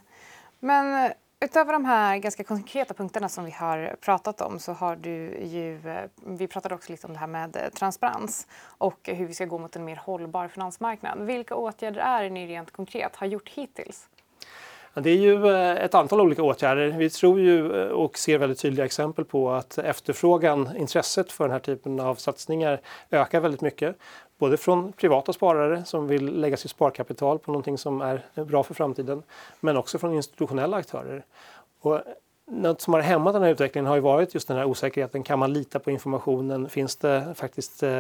Men 0.58 1.12
Utöver 1.44 1.72
de 1.72 1.84
här 1.84 2.18
ganska 2.18 2.44
konkreta 2.44 2.94
punkterna 2.94 3.28
som 3.28 3.44
vi 3.44 3.50
har 3.50 3.96
pratat 4.00 4.40
om 4.40 4.58
så 4.58 4.72
har 4.72 4.96
du 4.96 5.38
ju, 5.42 5.88
eh, 5.88 6.04
vi 6.26 6.46
pratade 6.46 6.74
också 6.74 6.92
lite 6.92 7.06
om 7.06 7.12
det 7.12 7.18
här 7.18 7.26
med 7.26 7.56
eh, 7.56 7.62
transparens 7.78 8.46
och 8.62 8.98
hur 9.04 9.26
vi 9.26 9.34
ska 9.34 9.44
gå 9.44 9.58
mot 9.58 9.76
en 9.76 9.84
mer 9.84 9.96
hållbar 9.96 10.48
finansmarknad. 10.48 11.26
Vilka 11.26 11.54
åtgärder 11.54 12.00
är 12.00 12.22
det 12.22 12.30
ni 12.30 12.46
rent 12.46 12.70
konkret 12.70 13.16
har 13.16 13.26
gjort 13.26 13.48
hittills? 13.48 14.08
Det 14.94 15.10
är 15.10 15.16
ju 15.16 15.46
eh, 15.46 15.84
ett 15.84 15.94
antal 15.94 16.20
olika 16.20 16.42
åtgärder. 16.42 16.88
Vi 16.88 17.10
tror 17.10 17.40
ju 17.40 17.70
och 17.90 18.18
ser 18.18 18.38
väldigt 18.38 18.58
tydliga 18.58 18.84
exempel 18.84 19.24
på 19.24 19.50
att 19.50 19.78
efterfrågan, 19.78 20.76
intresset 20.76 21.32
för 21.32 21.44
den 21.44 21.52
här 21.52 21.60
typen 21.60 22.00
av 22.00 22.14
satsningar 22.14 22.80
ökar 23.10 23.40
väldigt 23.40 23.60
mycket. 23.60 23.96
Både 24.40 24.56
från 24.56 24.92
privata 24.92 25.32
sparare 25.32 25.84
som 25.84 26.06
vill 26.06 26.40
lägga 26.40 26.56
sitt 26.56 26.70
sparkapital 26.70 27.38
på 27.38 27.50
någonting 27.50 27.78
som 27.78 28.00
är 28.00 28.44
bra 28.44 28.62
för 28.62 28.74
framtiden, 28.74 29.22
men 29.60 29.76
också 29.76 29.98
från 29.98 30.14
institutionella 30.14 30.76
aktörer. 30.76 31.24
Och 31.80 32.00
något 32.50 32.80
som 32.80 32.94
har 32.94 33.00
hämmat 33.00 33.34
den 33.34 33.42
här 33.42 33.50
utvecklingen 33.50 33.86
har 33.86 33.94
ju 33.94 34.00
varit 34.00 34.34
just 34.34 34.48
den 34.48 34.56
här 34.56 34.64
osäkerheten. 34.64 35.22
Kan 35.22 35.38
man 35.38 35.52
lita 35.52 35.78
på 35.78 35.90
informationen? 35.90 36.68
Finns 36.68 36.96
det 36.96 37.34
faktiskt 37.34 37.82
eh, 37.82 37.90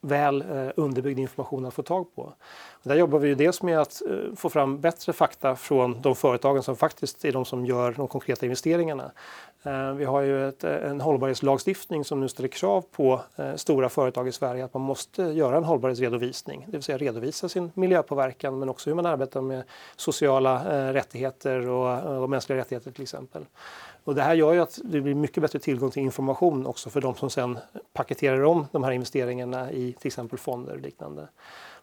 väl 0.00 0.42
eh, 0.42 0.68
underbyggd 0.76 1.18
information 1.18 1.66
att 1.66 1.74
få 1.74 1.82
tag 1.82 2.14
på? 2.14 2.22
Och 2.70 2.88
där 2.88 2.94
jobbar 2.94 3.18
vi 3.18 3.28
ju 3.28 3.34
dels 3.34 3.62
med 3.62 3.78
att 3.78 4.02
eh, 4.02 4.34
få 4.36 4.48
fram 4.48 4.80
bättre 4.80 5.12
fakta 5.12 5.56
från 5.56 6.02
de 6.02 6.16
företagen 6.16 6.62
som 6.62 6.76
faktiskt 6.76 7.24
är 7.24 7.32
de 7.32 7.44
som 7.44 7.66
gör 7.66 7.92
de 7.92 8.08
konkreta 8.08 8.46
investeringarna. 8.46 9.10
Eh, 9.66 9.92
vi 9.92 10.04
har 10.04 10.20
ju 10.20 10.48
ett, 10.48 10.64
eh, 10.64 10.90
en 10.90 11.00
hållbarhetslagstiftning 11.00 12.04
som 12.04 12.20
nu 12.20 12.28
ställer 12.28 12.48
krav 12.48 12.84
på 12.92 13.20
eh, 13.36 13.54
stora 13.54 13.88
företag 13.88 14.28
i 14.28 14.32
Sverige 14.32 14.64
att 14.64 14.74
man 14.74 14.82
måste 14.82 15.22
göra 15.22 15.56
en 15.56 15.64
hållbarhetsredovisning, 15.64 16.64
det 16.66 16.72
vill 16.72 16.82
säga 16.82 16.98
redovisa 16.98 17.48
sin 17.48 17.70
miljöpåverkan 17.74 18.58
men 18.58 18.68
också 18.68 18.90
hur 18.90 18.94
man 18.94 19.06
arbetar 19.06 19.40
med 19.40 19.62
sociala 19.96 20.54
eh, 20.56 20.92
rättigheter 20.92 21.68
och, 21.68 22.22
och 22.22 22.30
mänskliga 22.30 22.58
rättigheter 22.58 22.90
till 22.90 23.02
exempel. 23.02 23.44
Och 24.04 24.14
det 24.14 24.22
här 24.22 24.34
gör 24.34 24.52
ju 24.52 24.60
att 24.60 24.78
det 24.84 25.00
blir 25.00 25.14
mycket 25.14 25.40
bättre 25.40 25.58
tillgång 25.58 25.90
till 25.90 26.02
information 26.02 26.66
också 26.66 26.90
för 26.90 27.00
de 27.00 27.14
som 27.14 27.30
sen 27.30 27.58
paketerar 27.92 28.44
om 28.44 28.66
de 28.72 28.84
här 28.84 28.92
investeringarna 28.92 29.72
i 29.72 29.92
till 29.92 30.06
exempel 30.06 30.38
fonder 30.38 30.74
och 30.74 30.80
liknande. 30.80 31.28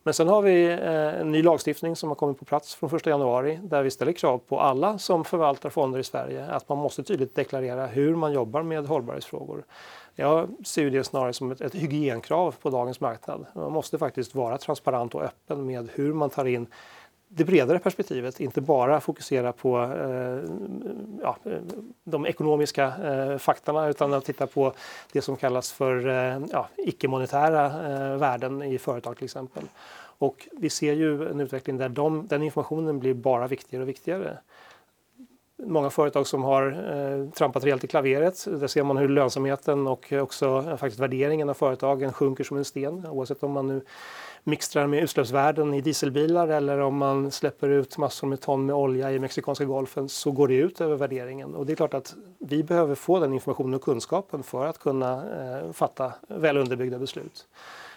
Men 0.04 0.14
sen 0.14 0.28
har 0.28 0.42
vi 0.42 0.66
eh, 0.66 1.22
en 1.22 1.32
ny 1.32 1.44
lagstiftning 1.44 1.96
som 1.96 2.10
har 2.10 2.16
kommit 2.16 2.40
på 2.40 2.46
plats 2.46 2.76
från 2.76 2.96
1 2.96 3.06
januari 3.06 3.60
där 3.64 3.84
vi 3.84 3.92
ställer 3.92 4.12
krav 4.12 4.38
på 4.38 4.60
alla 4.60 4.98
som 4.98 5.26
förvaltar 5.26 5.70
fonder 5.70 6.00
i 6.00 6.04
Sverige 6.04 6.46
att 6.46 6.70
man 6.70 6.78
måste 6.78 7.04
tydligt 7.04 7.36
deklarera 7.36 7.86
hur 7.86 8.16
man 8.16 8.34
jobbar 8.34 8.64
med 8.64 8.86
hållbarhetsfrågor. 8.86 9.64
Jag 10.16 10.50
ser 10.66 10.90
det 10.90 11.04
snarare 11.04 11.34
som 11.34 11.52
ett, 11.52 11.62
ett 11.62 11.76
hygienkrav 11.76 12.56
på 12.62 12.70
dagens 12.70 13.00
marknad. 13.00 13.46
Man 13.56 13.72
måste 13.72 13.98
faktiskt 13.98 14.36
vara 14.36 14.58
transparent 14.58 15.16
och 15.16 15.24
öppen 15.24 15.66
med 15.66 15.90
hur 15.94 16.14
man 16.14 16.30
tar 16.30 16.46
in 16.46 16.68
det 17.36 17.44
bredare 17.44 17.80
perspektivet, 17.80 18.40
inte 18.40 18.62
bara 18.62 19.02
fokusera 19.02 19.52
på 19.52 19.82
eh, 19.84 20.50
ja, 21.22 21.38
de 22.04 22.26
ekonomiska 22.26 22.94
eh, 23.04 23.38
faktorna 23.38 23.88
utan 23.88 24.14
att 24.14 24.26
titta 24.26 24.48
på 24.48 24.74
det 25.12 25.22
som 25.22 25.36
kallas 25.36 25.72
för 25.72 26.08
eh, 26.08 26.46
ja, 26.52 26.70
icke-monetära 26.78 27.66
eh, 27.66 28.18
värden 28.18 28.62
i 28.62 28.78
företag 28.78 29.18
till 29.18 29.26
exempel. 29.26 29.64
Och 30.18 30.48
vi 30.52 30.70
ser 30.70 30.94
ju 30.94 31.30
en 31.30 31.40
utveckling 31.40 31.78
där 31.78 31.90
de, 31.90 32.28
den 32.28 32.44
informationen 32.44 33.00
blir 33.00 33.14
bara 33.14 33.48
viktigare 33.48 33.84
och 33.84 33.90
viktigare. 33.90 34.38
Många 35.66 35.90
företag 35.90 36.28
som 36.28 36.44
har 36.44 36.68
eh, 36.94 37.30
trampat 37.30 37.64
rejält 37.64 37.84
i 37.84 37.88
klaveret. 37.88 38.46
Där 38.46 38.68
ser 38.68 38.84
man 38.84 38.98
hur 38.98 39.10
lönsamheten 39.10 39.88
och 39.88 40.14
också 40.14 40.66
eh, 40.68 40.78
faktiskt 40.78 41.00
värderingen 41.00 41.50
av 41.50 41.54
företagen 41.54 42.14
sjunker 42.14 42.44
som 42.44 42.58
en 42.58 42.66
sten 42.66 43.08
oavsett 43.08 43.44
om 43.44 43.52
man 43.52 43.68
nu 43.68 43.82
mixtrar 44.44 44.88
med 44.88 45.04
utsläppsvärden 45.04 45.74
i 45.74 45.82
dieselbilar 45.82 46.48
eller 46.48 46.80
om 46.80 46.98
man 46.98 47.32
släpper 47.32 47.70
ut 47.70 47.98
massor 47.98 48.28
med 48.28 48.42
ton 48.42 48.66
med 48.66 48.76
olja 48.76 49.12
i 49.12 49.20
Mexikanska 49.20 49.66
golfen 49.66 50.10
så 50.10 50.32
går 50.32 50.48
det 50.48 50.56
ut 50.56 50.82
över 50.82 50.96
värderingen. 50.96 51.56
Och 51.56 51.66
det 51.66 51.74
är 51.74 51.76
klart 51.76 51.94
att 51.94 52.16
vi 52.40 52.64
behöver 52.64 52.96
få 52.96 53.20
den 53.20 53.34
informationen 53.34 53.74
och 53.74 53.82
kunskapen 53.82 54.44
för 54.44 54.66
att 54.66 54.80
kunna 54.80 55.14
eh, 55.14 55.72
fatta 55.72 56.14
väl 56.28 56.58
underbyggda 56.58 57.00
beslut. 57.00 57.48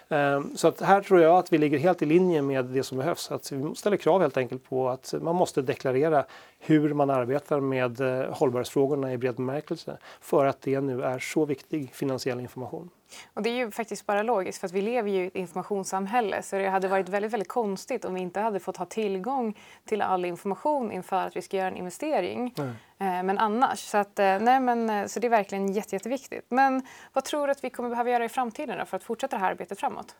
Ehm, 0.08 0.56
så 0.56 0.68
att 0.68 0.80
här 0.80 1.00
tror 1.00 1.20
jag 1.20 1.38
att 1.38 1.52
vi 1.52 1.58
ligger 1.58 1.78
helt 1.78 2.02
i 2.02 2.06
linje 2.06 2.42
med 2.42 2.64
det 2.64 2.82
som 2.82 2.98
behövs. 2.98 3.30
Att 3.30 3.52
vi 3.52 3.74
ställer 3.74 3.96
krav 3.96 4.20
helt 4.20 4.36
enkelt 4.36 4.64
på 4.64 4.88
att 4.88 5.14
man 5.20 5.36
måste 5.36 5.62
deklarera 5.62 6.24
hur 6.58 6.94
man 6.94 7.10
arbetar 7.10 7.60
med 7.60 8.00
eh, 8.00 8.34
hållbarhetsfrågorna 8.34 9.12
i 9.12 9.18
bred 9.18 9.34
bemärkelse 9.34 9.96
för 10.20 10.46
att 10.46 10.60
det 10.60 10.80
nu 10.80 11.02
är 11.02 11.18
så 11.18 11.44
viktig 11.44 11.94
finansiell 11.94 12.40
information. 12.40 12.90
Och 13.34 13.42
det 13.42 13.50
är 13.50 13.54
ju 13.54 13.70
faktiskt 13.70 14.06
bara 14.06 14.22
logiskt 14.22 14.60
för 14.60 14.66
att 14.66 14.72
vi 14.72 14.82
lever 14.82 15.10
ju 15.10 15.24
i 15.24 15.26
ett 15.26 15.36
informationssamhälle 15.36 16.42
så 16.42 16.56
det 16.56 16.68
hade 16.68 16.88
varit 16.88 17.08
väldigt, 17.08 17.32
väldigt 17.32 17.48
konstigt 17.48 18.04
om 18.04 18.14
vi 18.14 18.20
inte 18.20 18.40
hade 18.40 18.60
fått 18.60 18.76
ha 18.76 18.86
tillgång 18.86 19.58
till 19.84 20.02
all 20.02 20.24
information 20.24 20.92
inför 20.92 21.26
att 21.26 21.36
vi 21.36 21.42
ska 21.42 21.56
göra 21.56 21.68
en 21.68 21.76
investering. 21.76 22.54
Mm. 22.58 23.26
Men 23.26 23.38
annars, 23.38 23.78
så, 23.78 23.98
att, 23.98 24.18
eh, 24.18 24.38
nej 24.38 24.60
men, 24.60 24.90
eh, 24.90 25.06
så 25.06 25.20
det 25.20 25.26
är 25.26 25.30
verkligen 25.30 25.72
jätte, 25.72 25.94
jätteviktigt. 25.94 26.46
Men 26.48 26.82
vad 27.12 27.24
tror 27.24 27.46
du 27.46 27.50
att 27.50 27.64
vi 27.64 27.70
kommer 27.70 27.88
behöva 27.88 28.10
göra 28.10 28.24
i 28.24 28.28
framtiden 28.28 28.86
för 28.86 28.96
att 28.96 29.04
fortsätta 29.04 29.36
det 29.36 29.40
här 29.40 29.50
arbetet 29.50 29.80
framåt? 29.80 30.16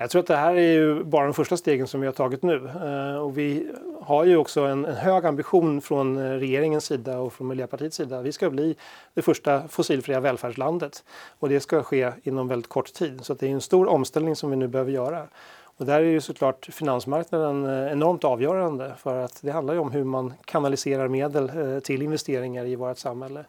Jag 0.00 0.10
tror 0.10 0.20
att 0.20 0.26
det 0.26 0.36
här 0.36 0.54
är 0.54 0.72
ju 0.72 1.04
bara 1.04 1.24
de 1.24 1.34
första 1.34 1.56
stegen 1.56 1.86
som 1.86 2.00
vi 2.00 2.06
har 2.06 2.14
tagit 2.14 2.42
nu. 2.42 2.70
Eh, 2.84 3.16
och 3.16 3.38
vi 3.38 3.72
har 4.00 4.24
ju 4.24 4.36
också 4.36 4.60
en, 4.60 4.84
en 4.84 4.94
hög 4.94 5.26
ambition 5.26 5.80
från 5.80 6.16
eh, 6.16 6.22
regeringens 6.22 6.84
sida 6.84 7.18
och 7.18 7.32
från 7.32 7.48
Miljöpartiets 7.48 7.96
sida. 7.96 8.22
Vi 8.22 8.32
ska 8.32 8.50
bli 8.50 8.76
det 9.14 9.22
första 9.22 9.68
fossilfria 9.68 10.20
välfärdslandet 10.20 11.04
och 11.38 11.48
det 11.48 11.60
ska 11.60 11.82
ske 11.82 12.12
inom 12.22 12.48
väldigt 12.48 12.68
kort 12.68 12.92
tid. 12.92 13.20
Så 13.22 13.34
det 13.34 13.46
är 13.46 13.50
en 13.50 13.60
stor 13.60 13.86
omställning 13.88 14.36
som 14.36 14.50
vi 14.50 14.56
nu 14.56 14.68
behöver 14.68 14.92
göra. 14.92 15.26
Och 15.64 15.86
där 15.86 16.00
är 16.00 16.04
ju 16.04 16.20
såklart 16.20 16.68
finansmarknaden 16.72 17.64
eh, 17.64 17.92
enormt 17.92 18.24
avgörande 18.24 18.92
för 18.98 19.18
att 19.24 19.42
det 19.42 19.50
handlar 19.50 19.74
ju 19.74 19.80
om 19.80 19.92
hur 19.92 20.04
man 20.04 20.34
kanaliserar 20.44 21.08
medel 21.08 21.50
till 21.82 22.02
investeringar 22.02 22.64
i 22.64 22.76
vårt 22.76 22.98
samhälle. 22.98 23.44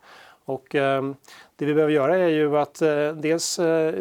Och 0.50 0.76
eh, 0.76 1.04
det 1.56 1.66
vi 1.66 1.74
behöver 1.74 1.94
göra 1.94 2.18
är 2.18 2.28
ju 2.28 2.58
att 2.58 2.82
eh, 2.82 3.12
dels 3.12 3.60
eh, 3.60 3.94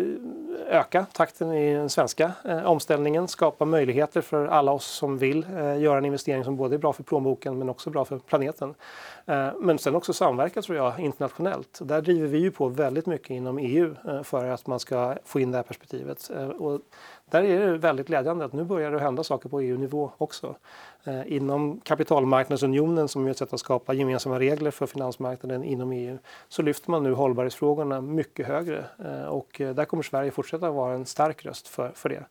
öka 0.68 1.06
takten 1.12 1.52
i 1.52 1.74
den 1.74 1.90
svenska 1.90 2.32
eh, 2.44 2.66
omställningen, 2.66 3.28
skapa 3.28 3.64
möjligheter 3.64 4.20
för 4.20 4.46
alla 4.46 4.72
oss 4.72 4.86
som 4.86 5.18
vill 5.18 5.46
eh, 5.56 5.80
göra 5.80 5.98
en 5.98 6.04
investering 6.04 6.44
som 6.44 6.56
både 6.56 6.76
är 6.76 6.78
bra 6.78 6.92
för 6.92 7.02
plånboken 7.02 7.58
men 7.58 7.68
också 7.68 7.90
bra 7.90 8.04
för 8.04 8.18
planeten. 8.18 8.74
Men 9.60 9.78
sen 9.78 9.94
också 9.94 10.12
samverka 10.12 10.62
tror 10.62 10.78
jag 10.78 11.00
internationellt. 11.00 11.78
Där 11.82 12.00
driver 12.00 12.28
vi 12.28 12.38
ju 12.38 12.50
på 12.50 12.68
väldigt 12.68 13.06
mycket 13.06 13.30
inom 13.30 13.58
EU 13.58 13.94
för 14.24 14.44
att 14.44 14.66
man 14.66 14.80
ska 14.80 15.14
få 15.24 15.40
in 15.40 15.50
det 15.50 15.58
här 15.58 15.62
perspektivet. 15.62 16.30
Och 16.58 16.80
där 17.30 17.42
är 17.42 17.66
det 17.66 17.78
väldigt 17.78 18.06
glädjande 18.06 18.44
att 18.44 18.52
nu 18.52 18.64
börjar 18.64 18.90
det 18.90 19.00
hända 19.00 19.24
saker 19.24 19.48
på 19.48 19.60
EU-nivå 19.60 20.10
också. 20.18 20.54
Eh, 21.08 21.32
inom 21.32 21.80
kapitalmarknadsunionen 21.80 23.08
som 23.08 23.26
är 23.26 23.30
ett 23.30 23.38
sätt 23.38 23.52
att 23.52 23.60
skapa 23.60 23.94
gemensamma 23.94 24.38
regler 24.38 24.70
för 24.70 24.86
finansmarknaden 24.86 25.64
inom 25.64 25.92
EU 25.92 26.18
så 26.48 26.62
lyfter 26.62 26.90
man 26.90 27.02
nu 27.02 27.12
hållbarhetsfrågorna 27.12 28.00
mycket 28.00 28.46
högre 28.46 28.84
eh, 29.04 29.26
och 29.26 29.60
eh, 29.60 29.74
där 29.74 29.84
kommer 29.84 30.02
Sverige 30.02 30.30
fortsätta 30.30 30.70
vara 30.70 30.94
en 30.94 31.06
stark 31.06 31.44
röst 31.44 31.68
för, 31.68 31.90
för 31.94 32.08
det. 32.08 32.24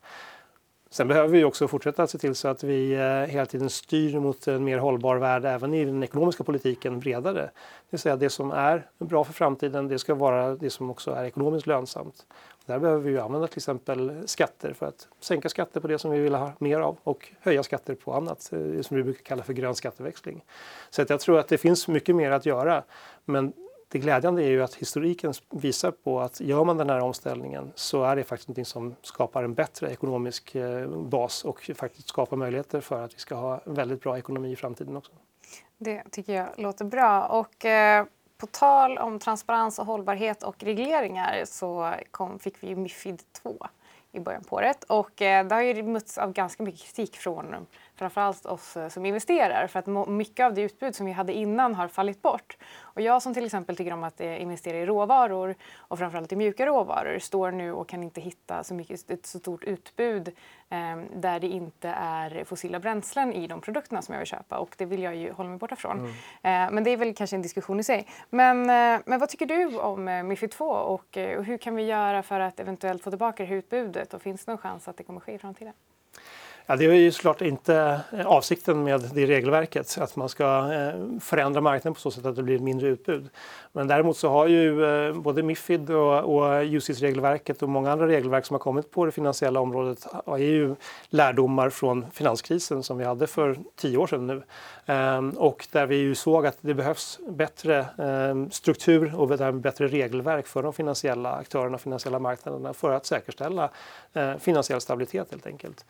Sen 0.90 1.08
behöver 1.08 1.28
vi 1.28 1.44
också 1.44 1.68
fortsätta 1.68 2.06
se 2.06 2.18
till 2.18 2.34
så 2.34 2.48
att 2.48 2.64
vi 2.64 2.96
hela 3.28 3.46
tiden 3.46 3.70
styr 3.70 4.18
mot 4.20 4.48
en 4.48 4.64
mer 4.64 4.78
hållbar 4.78 5.16
värld 5.16 5.44
även 5.44 5.74
i 5.74 5.84
den 5.84 6.02
ekonomiska 6.02 6.44
politiken 6.44 7.00
bredare. 7.00 7.40
Det 7.42 7.50
vill 7.90 8.00
säga 8.00 8.16
det 8.16 8.30
som 8.30 8.50
är 8.50 8.86
bra 8.98 9.24
för 9.24 9.32
framtiden, 9.32 9.88
det 9.88 9.98
ska 9.98 10.14
vara 10.14 10.54
det 10.54 10.70
som 10.70 10.90
också 10.90 11.10
är 11.10 11.24
ekonomiskt 11.24 11.66
lönsamt. 11.66 12.26
Där 12.68 12.78
behöver 12.78 13.10
vi 13.10 13.18
använda 13.18 13.46
till 13.46 13.58
exempel 13.58 14.22
skatter 14.28 14.72
för 14.72 14.86
att 14.86 15.08
sänka 15.20 15.48
skatter 15.48 15.80
på 15.80 15.86
det 15.88 15.98
som 15.98 16.10
vi 16.10 16.20
vill 16.20 16.34
ha 16.34 16.52
mer 16.58 16.80
av 16.80 16.98
och 17.02 17.32
höja 17.40 17.62
skatter 17.62 17.94
på 17.94 18.12
annat, 18.12 18.48
det 18.50 18.86
som 18.86 18.96
vi 18.96 19.02
brukar 19.02 19.22
kalla 19.22 19.42
för 19.42 19.52
grön 19.52 19.74
skatteväxling. 19.74 20.44
Så 20.90 21.02
att 21.02 21.10
jag 21.10 21.20
tror 21.20 21.38
att 21.38 21.48
det 21.48 21.58
finns 21.58 21.88
mycket 21.88 22.16
mer 22.16 22.30
att 22.30 22.46
göra. 22.46 22.84
Men 23.24 23.52
det 23.88 23.98
glädjande 23.98 24.42
är 24.44 24.48
ju 24.48 24.62
att 24.62 24.74
historiken 24.74 25.32
visar 25.50 25.90
på 25.90 26.20
att 26.20 26.40
gör 26.40 26.64
man 26.64 26.76
den 26.76 26.90
här 26.90 27.00
omställningen 27.00 27.72
så 27.74 28.04
är 28.04 28.16
det 28.16 28.24
faktiskt 28.24 28.48
något 28.48 28.66
som 28.66 28.94
skapar 29.02 29.42
en 29.42 29.54
bättre 29.54 29.90
ekonomisk 29.90 30.54
eh, 30.54 30.88
bas 30.88 31.44
och 31.44 31.70
faktiskt 31.74 32.08
skapar 32.08 32.36
möjligheter 32.36 32.80
för 32.80 33.04
att 33.04 33.14
vi 33.14 33.18
ska 33.18 33.34
ha 33.34 33.60
en 33.64 33.74
väldigt 33.74 34.00
bra 34.00 34.18
ekonomi 34.18 34.52
i 34.52 34.56
framtiden 34.56 34.96
också. 34.96 35.12
Det 35.78 36.02
tycker 36.10 36.32
jag 36.32 36.48
låter 36.56 36.84
bra. 36.84 37.26
Och, 37.26 37.64
eh, 37.64 38.06
på 38.38 38.46
tal 38.46 38.98
om 38.98 39.18
transparens 39.18 39.78
och 39.78 39.86
hållbarhet 39.86 40.42
och 40.42 40.62
regleringar 40.62 41.44
så 41.44 41.94
kom, 42.10 42.38
fick 42.38 42.62
vi 42.62 42.68
ju 42.68 42.76
Mifid 42.76 43.22
2 43.42 43.66
i 44.12 44.20
början 44.20 44.44
på 44.44 44.56
året. 44.56 44.84
Och 44.84 45.22
eh, 45.22 45.46
det 45.46 45.54
har 45.54 45.62
ju 45.62 45.82
mötts 45.82 46.18
av 46.18 46.32
ganska 46.32 46.62
mycket 46.62 46.80
kritik 46.80 47.16
från 47.16 47.66
framförallt 47.98 48.46
oss 48.46 48.76
eh, 48.76 48.88
som 48.88 49.06
investerar 49.06 49.66
för 49.66 49.78
att 49.78 50.08
mycket 50.08 50.46
av 50.46 50.54
det 50.54 50.62
utbud 50.62 50.94
som 50.94 51.06
vi 51.06 51.12
hade 51.12 51.32
innan 51.32 51.74
har 51.74 51.88
fallit 51.88 52.22
bort. 52.22 52.56
Och 52.80 53.00
jag 53.00 53.22
som 53.22 53.34
till 53.34 53.44
exempel 53.44 53.76
tycker 53.76 53.92
om 53.92 54.04
att 54.04 54.20
eh, 54.20 54.42
investera 54.42 54.76
i 54.76 54.86
råvaror 54.86 55.54
och 55.76 55.98
framförallt 55.98 56.32
i 56.32 56.36
mjuka 56.36 56.66
råvaror 56.66 57.18
står 57.18 57.50
nu 57.50 57.72
och 57.72 57.88
kan 57.88 58.02
inte 58.02 58.20
hitta 58.20 58.64
så 58.64 58.74
mycket, 58.74 59.10
ett 59.10 59.26
så 59.26 59.38
stort 59.38 59.64
utbud 59.64 60.28
eh, 60.68 60.96
där 61.14 61.40
det 61.40 61.46
inte 61.46 61.88
är 61.88 62.44
fossila 62.44 62.80
bränslen 62.80 63.32
i 63.32 63.46
de 63.46 63.60
produkterna 63.60 64.02
som 64.02 64.12
jag 64.12 64.20
vill 64.20 64.28
köpa 64.28 64.58
och 64.58 64.74
det 64.78 64.84
vill 64.84 65.02
jag 65.02 65.16
ju 65.16 65.32
hålla 65.32 65.48
mig 65.48 65.58
borta 65.58 65.76
från. 65.76 65.98
Mm. 65.98 66.10
Eh, 66.68 66.74
men 66.74 66.84
det 66.84 66.90
är 66.90 66.96
väl 66.96 67.14
kanske 67.14 67.36
en 67.36 67.42
diskussion 67.42 67.80
i 67.80 67.84
sig. 67.84 68.06
Men, 68.30 68.60
eh, 68.60 69.00
men 69.06 69.20
vad 69.20 69.28
tycker 69.28 69.46
du 69.46 69.78
om 69.78 70.08
eh, 70.08 70.22
Mifid 70.22 70.50
2 70.50 70.64
och, 70.64 71.16
och 71.38 71.44
hur 71.44 71.58
kan 71.58 71.74
vi 71.74 71.82
göra 71.82 72.22
för 72.22 72.40
att 72.40 72.60
eventuellt 72.60 73.02
få 73.02 73.10
tillbaka 73.10 73.42
det 73.42 73.48
här 73.48 73.56
utbudet 73.56 74.14
och 74.14 74.22
finns 74.22 74.44
det 74.44 74.52
någon 74.52 74.58
chans 74.58 74.88
att 74.88 74.96
det 74.96 75.02
kommer 75.02 75.20
ske 75.20 75.32
i 75.32 75.38
framtiden? 75.38 75.74
Ja, 76.70 76.76
det 76.76 76.84
är 76.84 76.92
ju 76.92 77.12
såklart 77.12 77.42
inte 77.42 78.00
eh, 78.12 78.26
avsikten 78.26 78.84
med 78.84 79.10
det 79.14 79.26
regelverket, 79.26 79.98
att 80.00 80.16
man 80.16 80.28
ska 80.28 80.72
eh, 80.72 81.20
förändra 81.20 81.60
marknaden 81.60 81.94
på 81.94 82.00
så 82.00 82.10
sätt 82.10 82.26
att 82.26 82.36
det 82.36 82.42
blir 82.42 82.58
mindre 82.58 82.88
utbud. 82.88 83.28
Men 83.72 83.88
däremot 83.88 84.16
så 84.16 84.28
har 84.28 84.46
ju 84.46 84.84
eh, 84.84 85.14
både 85.14 85.42
Mifid 85.42 85.90
och, 85.90 86.18
och 86.18 86.64
UCITS-regelverket 86.64 87.62
och 87.62 87.68
många 87.68 87.92
andra 87.92 88.06
regelverk 88.06 88.46
som 88.46 88.54
har 88.54 88.58
kommit 88.58 88.90
på 88.90 89.06
det 89.06 89.12
finansiella 89.12 89.60
området 89.60 90.06
är 90.26 90.36
ju 90.36 90.74
lärdomar 91.08 91.70
från 91.70 92.06
finanskrisen 92.12 92.82
som 92.82 92.98
vi 92.98 93.04
hade 93.04 93.26
för 93.26 93.58
tio 93.76 93.96
år 93.96 94.06
sedan 94.06 94.26
nu. 94.26 94.42
Ehm, 94.86 95.30
och 95.30 95.66
där 95.72 95.86
vi 95.86 95.96
ju 95.96 96.14
såg 96.14 96.46
att 96.46 96.58
det 96.60 96.74
behövs 96.74 97.20
bättre 97.28 97.86
ehm, 97.98 98.50
struktur 98.50 99.14
och 99.20 99.54
bättre 99.54 99.88
regelverk 99.88 100.46
för 100.46 100.62
de 100.62 100.72
finansiella 100.72 101.32
aktörerna 101.32 101.74
och 101.74 101.80
finansiella 101.80 102.18
marknaderna 102.18 102.72
för 102.72 102.92
att 102.92 103.06
säkerställa 103.06 103.70
finansiell 104.38 104.80
stabilitet 104.80 105.30
helt 105.30 105.46
enkelt. 105.46 105.84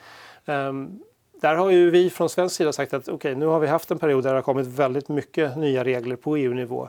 Ehm, 0.48 0.67
Ehm, 0.68 0.98
där 1.40 1.54
har 1.54 1.70
ju 1.70 1.90
vi 1.90 2.10
från 2.10 2.28
svensk 2.28 2.56
sida 2.56 2.72
sagt 2.72 2.94
att 2.94 3.08
okay, 3.08 3.34
nu 3.34 3.46
har 3.46 3.60
vi 3.60 3.66
haft 3.66 3.90
en 3.90 3.98
period 3.98 4.24
där 4.24 4.30
det 4.30 4.36
har 4.36 4.42
kommit 4.42 4.66
väldigt 4.66 5.08
mycket 5.08 5.56
nya 5.56 5.84
regler 5.84 6.16
på 6.16 6.36
EU-nivå. 6.36 6.88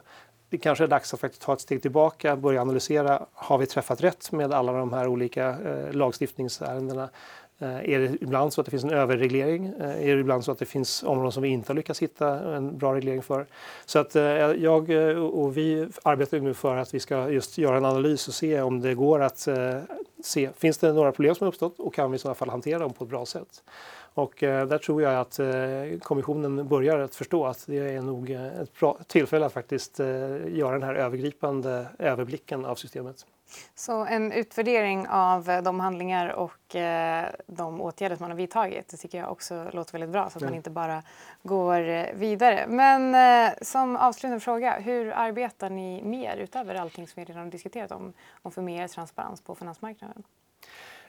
Det 0.50 0.58
kanske 0.58 0.84
är 0.84 0.88
dags 0.88 1.14
att 1.14 1.20
faktiskt 1.20 1.42
ta 1.42 1.54
ett 1.54 1.62
steg 1.62 1.82
tillbaka, 1.82 2.36
börja 2.36 2.62
analysera. 2.62 3.26
Har 3.34 3.58
vi 3.58 3.66
träffat 3.66 4.04
rätt 4.04 4.32
med 4.32 4.54
alla 4.54 4.72
de 4.72 4.94
här 4.94 5.08
olika 5.08 5.48
eh, 5.50 5.94
lagstiftningsärendena? 5.94 7.10
Eh, 7.62 7.90
är 7.90 8.00
det 8.00 8.18
ibland 8.22 8.54
så 8.54 8.62
att 8.62 8.66
det 8.66 8.72
finns 8.72 8.84
en 8.84 8.90
överreglering? 8.90 9.66
Eh, 9.66 10.10
är 10.10 10.16
det 10.16 10.22
ibland 10.22 10.46
så 10.46 10.52
att 10.52 10.60
det 10.60 10.66
finns 10.66 11.04
områden 11.04 11.32
som 11.32 11.44
vi 11.44 11.50
inte 11.50 11.70
har 11.70 11.76
lyckats 11.76 12.02
hitta 12.02 12.56
en 12.56 12.78
bra 12.78 12.96
reglering 12.96 13.22
för? 13.22 13.46
Så 13.86 14.00
att 14.00 14.16
eh, 14.16 14.24
jag 14.24 14.90
och 15.34 15.58
vi 15.58 15.88
arbetar 16.04 16.40
nu 16.40 16.54
för 16.54 16.78
att 16.78 16.94
vi 16.94 17.00
ska 17.00 17.30
just 17.30 17.58
göra 17.58 17.78
en 17.78 17.86
analys 17.86 18.28
och 18.28 18.34
se 18.34 18.62
om 18.62 18.82
det 18.82 18.94
går 18.96 19.20
att 19.22 19.48
se, 20.24 20.50
finns 20.58 20.78
det 20.78 20.94
några 20.94 21.12
problem 21.12 21.36
som 21.36 21.46
har 21.46 21.50
uppstått 21.50 21.80
och 21.80 21.94
kan 21.94 22.12
vi 22.12 22.16
i 22.16 22.20
sådana 22.20 22.36
fall 22.36 22.50
hantera 22.50 22.80
dem 22.80 22.94
på 22.94 23.04
ett 23.04 23.10
bra 23.10 23.26
sätt? 23.26 23.64
Och 24.14 24.34
där 24.40 24.78
tror 24.78 25.02
jag 25.02 25.16
att 25.16 25.40
kommissionen 26.04 26.68
börjar 26.68 27.00
att 27.00 27.16
förstå 27.16 27.46
att 27.46 27.64
det 27.68 27.78
är 27.78 28.02
nog 28.02 28.30
ett 28.30 28.80
bra 28.80 28.98
tillfälle 29.08 29.46
att 29.46 29.54
faktiskt 29.54 30.00
göra 30.48 30.72
den 30.72 30.84
här 30.84 30.96
övergripande 30.96 31.88
överblicken 32.00 32.66
av 32.66 32.76
systemet. 32.76 33.26
Så 33.76 34.06
en 34.06 34.32
utvärdering 34.32 35.08
av 35.08 35.62
de 35.64 35.80
handlingar 35.80 36.28
och 36.28 36.76
de 37.48 37.82
åtgärder 37.82 38.18
man 38.20 38.30
har 38.30 38.38
vidtagit 38.38 38.88
det 38.88 38.98
tycker 38.98 39.18
jag 39.18 39.32
också 39.32 39.70
låter 39.74 39.92
väldigt 39.92 40.10
bra 40.10 40.30
så 40.30 40.38
att 40.38 40.44
man 40.44 40.54
inte 40.54 40.70
bara 40.70 41.04
går 41.44 42.14
vidare. 42.14 42.66
Men 42.68 43.16
som 43.62 43.96
avslutande 43.96 44.40
fråga, 44.40 44.80
hur 44.80 45.12
arbetar 45.12 45.70
ni 45.70 46.04
mer 46.04 46.38
utöver 46.38 46.76
allting 46.76 47.08
som 47.08 47.22
vi 47.22 47.26
redan 47.26 47.44
har 47.44 47.52
diskuterat 47.52 47.92
om, 47.92 48.14
om 48.42 48.52
för 48.52 48.62
mer 48.62 48.88
transparens 48.88 49.42
på 49.42 49.56
finansmarknaden? 49.56 50.24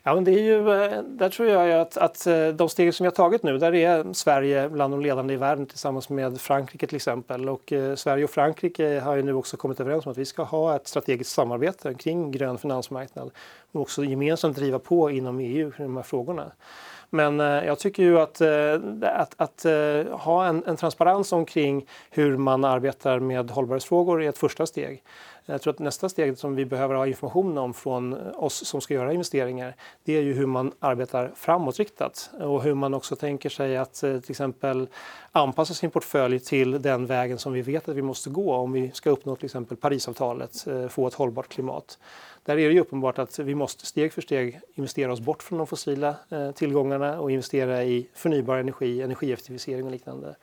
Ja, 0.02 0.14
men 0.14 0.24
det 0.24 0.30
är 0.30 0.42
ju, 0.42 0.82
eh, 0.82 1.02
där 1.02 1.28
tror 1.28 1.48
jag 1.48 1.80
att, 1.80 1.96
att 1.96 2.26
eh, 2.26 2.48
de 2.48 2.68
steg 2.68 2.94
som 2.94 3.04
vi 3.04 3.06
har 3.06 3.14
tagit 3.14 3.42
nu, 3.42 3.58
där 3.58 3.74
är 3.74 4.12
Sverige 4.12 4.68
bland 4.68 4.92
de 4.92 5.00
ledande 5.00 5.34
i 5.34 5.36
världen 5.36 5.66
tillsammans 5.66 6.08
med 6.08 6.40
Frankrike 6.40 6.86
till 6.86 6.96
exempel. 6.96 7.48
Och 7.48 7.72
eh, 7.72 7.94
Sverige 7.94 8.24
och 8.24 8.30
Frankrike 8.30 9.00
har 9.00 9.16
ju 9.16 9.22
nu 9.22 9.34
också 9.34 9.56
kommit 9.56 9.80
överens 9.80 10.06
om 10.06 10.12
att 10.12 10.18
vi 10.18 10.24
ska 10.24 10.42
ha 10.42 10.76
ett 10.76 10.88
strategiskt 10.88 11.30
samarbete 11.32 11.94
kring 11.94 12.30
grön 12.30 12.58
finansmarknad 12.58 13.30
och 13.72 13.80
också 13.80 14.04
gemensamt 14.04 14.56
driva 14.56 14.78
på 14.78 15.10
inom 15.10 15.40
EU 15.40 15.68
i 15.68 15.82
de 15.82 15.96
här 15.96 16.02
frågorna. 16.02 16.52
Men 17.10 17.40
eh, 17.40 17.46
jag 17.46 17.78
tycker 17.78 18.02
ju 18.02 18.20
att, 18.20 18.40
eh, 18.40 18.74
att, 19.02 19.34
att 19.36 19.64
eh, 19.64 20.18
ha 20.18 20.46
en, 20.46 20.64
en, 20.66 20.76
transparens 20.76 21.32
omkring 21.32 21.86
hur 22.10 22.36
man 22.36 22.64
arbetar 22.64 23.18
med 23.18 23.50
hållbarhetsfrågor 23.50 24.22
är 24.22 24.28
ett 24.28 24.38
första 24.38 24.66
steg. 24.66 25.02
Jag 25.50 25.62
tror 25.62 25.72
att 25.72 25.78
nästa 25.78 26.08
steg 26.08 26.38
som 26.38 26.56
vi 26.56 26.64
behöver 26.64 26.94
ha 26.94 27.06
information 27.06 27.58
om 27.58 27.74
från 27.74 28.14
oss 28.34 28.66
som 28.66 28.80
ska 28.80 28.94
göra 28.94 29.12
investeringar, 29.12 29.76
det 30.04 30.16
är 30.16 30.22
ju 30.22 30.32
hur 30.32 30.46
man 30.46 30.72
arbetar 30.78 31.32
framåtriktat 31.34 32.30
och 32.40 32.62
hur 32.62 32.74
man 32.74 32.94
också 32.94 33.16
tänker 33.16 33.48
sig 33.48 33.76
att 33.76 34.02
eh, 34.02 34.20
till 34.20 34.30
exempel 34.30 34.88
anpassa 35.32 35.74
sin 35.74 35.90
portfölj 35.90 36.40
till 36.40 36.82
den 36.82 37.06
vägen 37.06 37.38
som 37.38 37.52
vi 37.52 37.62
vet 37.62 37.88
att 37.88 37.96
vi 37.96 38.02
måste 38.02 38.30
gå 38.30 38.54
om 38.54 38.72
vi 38.72 38.90
ska 38.94 39.10
uppnå 39.10 39.36
till 39.36 39.44
exempel 39.44 39.76
Parisavtalet, 39.76 40.66
eh, 40.66 40.88
få 40.88 41.06
ett 41.06 41.14
hållbart 41.14 41.48
klimat. 41.48 41.98
Där 42.44 42.58
är 42.58 42.68
det 42.68 42.74
ju 42.74 42.80
uppenbart 42.80 43.18
att 43.18 43.38
vi 43.38 43.54
måste 43.54 43.86
steg 43.86 44.12
för 44.12 44.22
steg 44.22 44.60
investera 44.74 45.12
oss 45.12 45.20
bort 45.20 45.42
från 45.42 45.58
de 45.58 45.66
fossila 45.66 46.14
eh, 46.30 46.50
tillgångarna 46.50 47.20
och 47.20 47.30
investera 47.30 47.84
i 47.84 48.08
förnybar 48.14 48.56
energi, 48.56 49.02
energieffektivisering 49.02 49.86
och 49.86 49.92
liknande. 49.92 50.36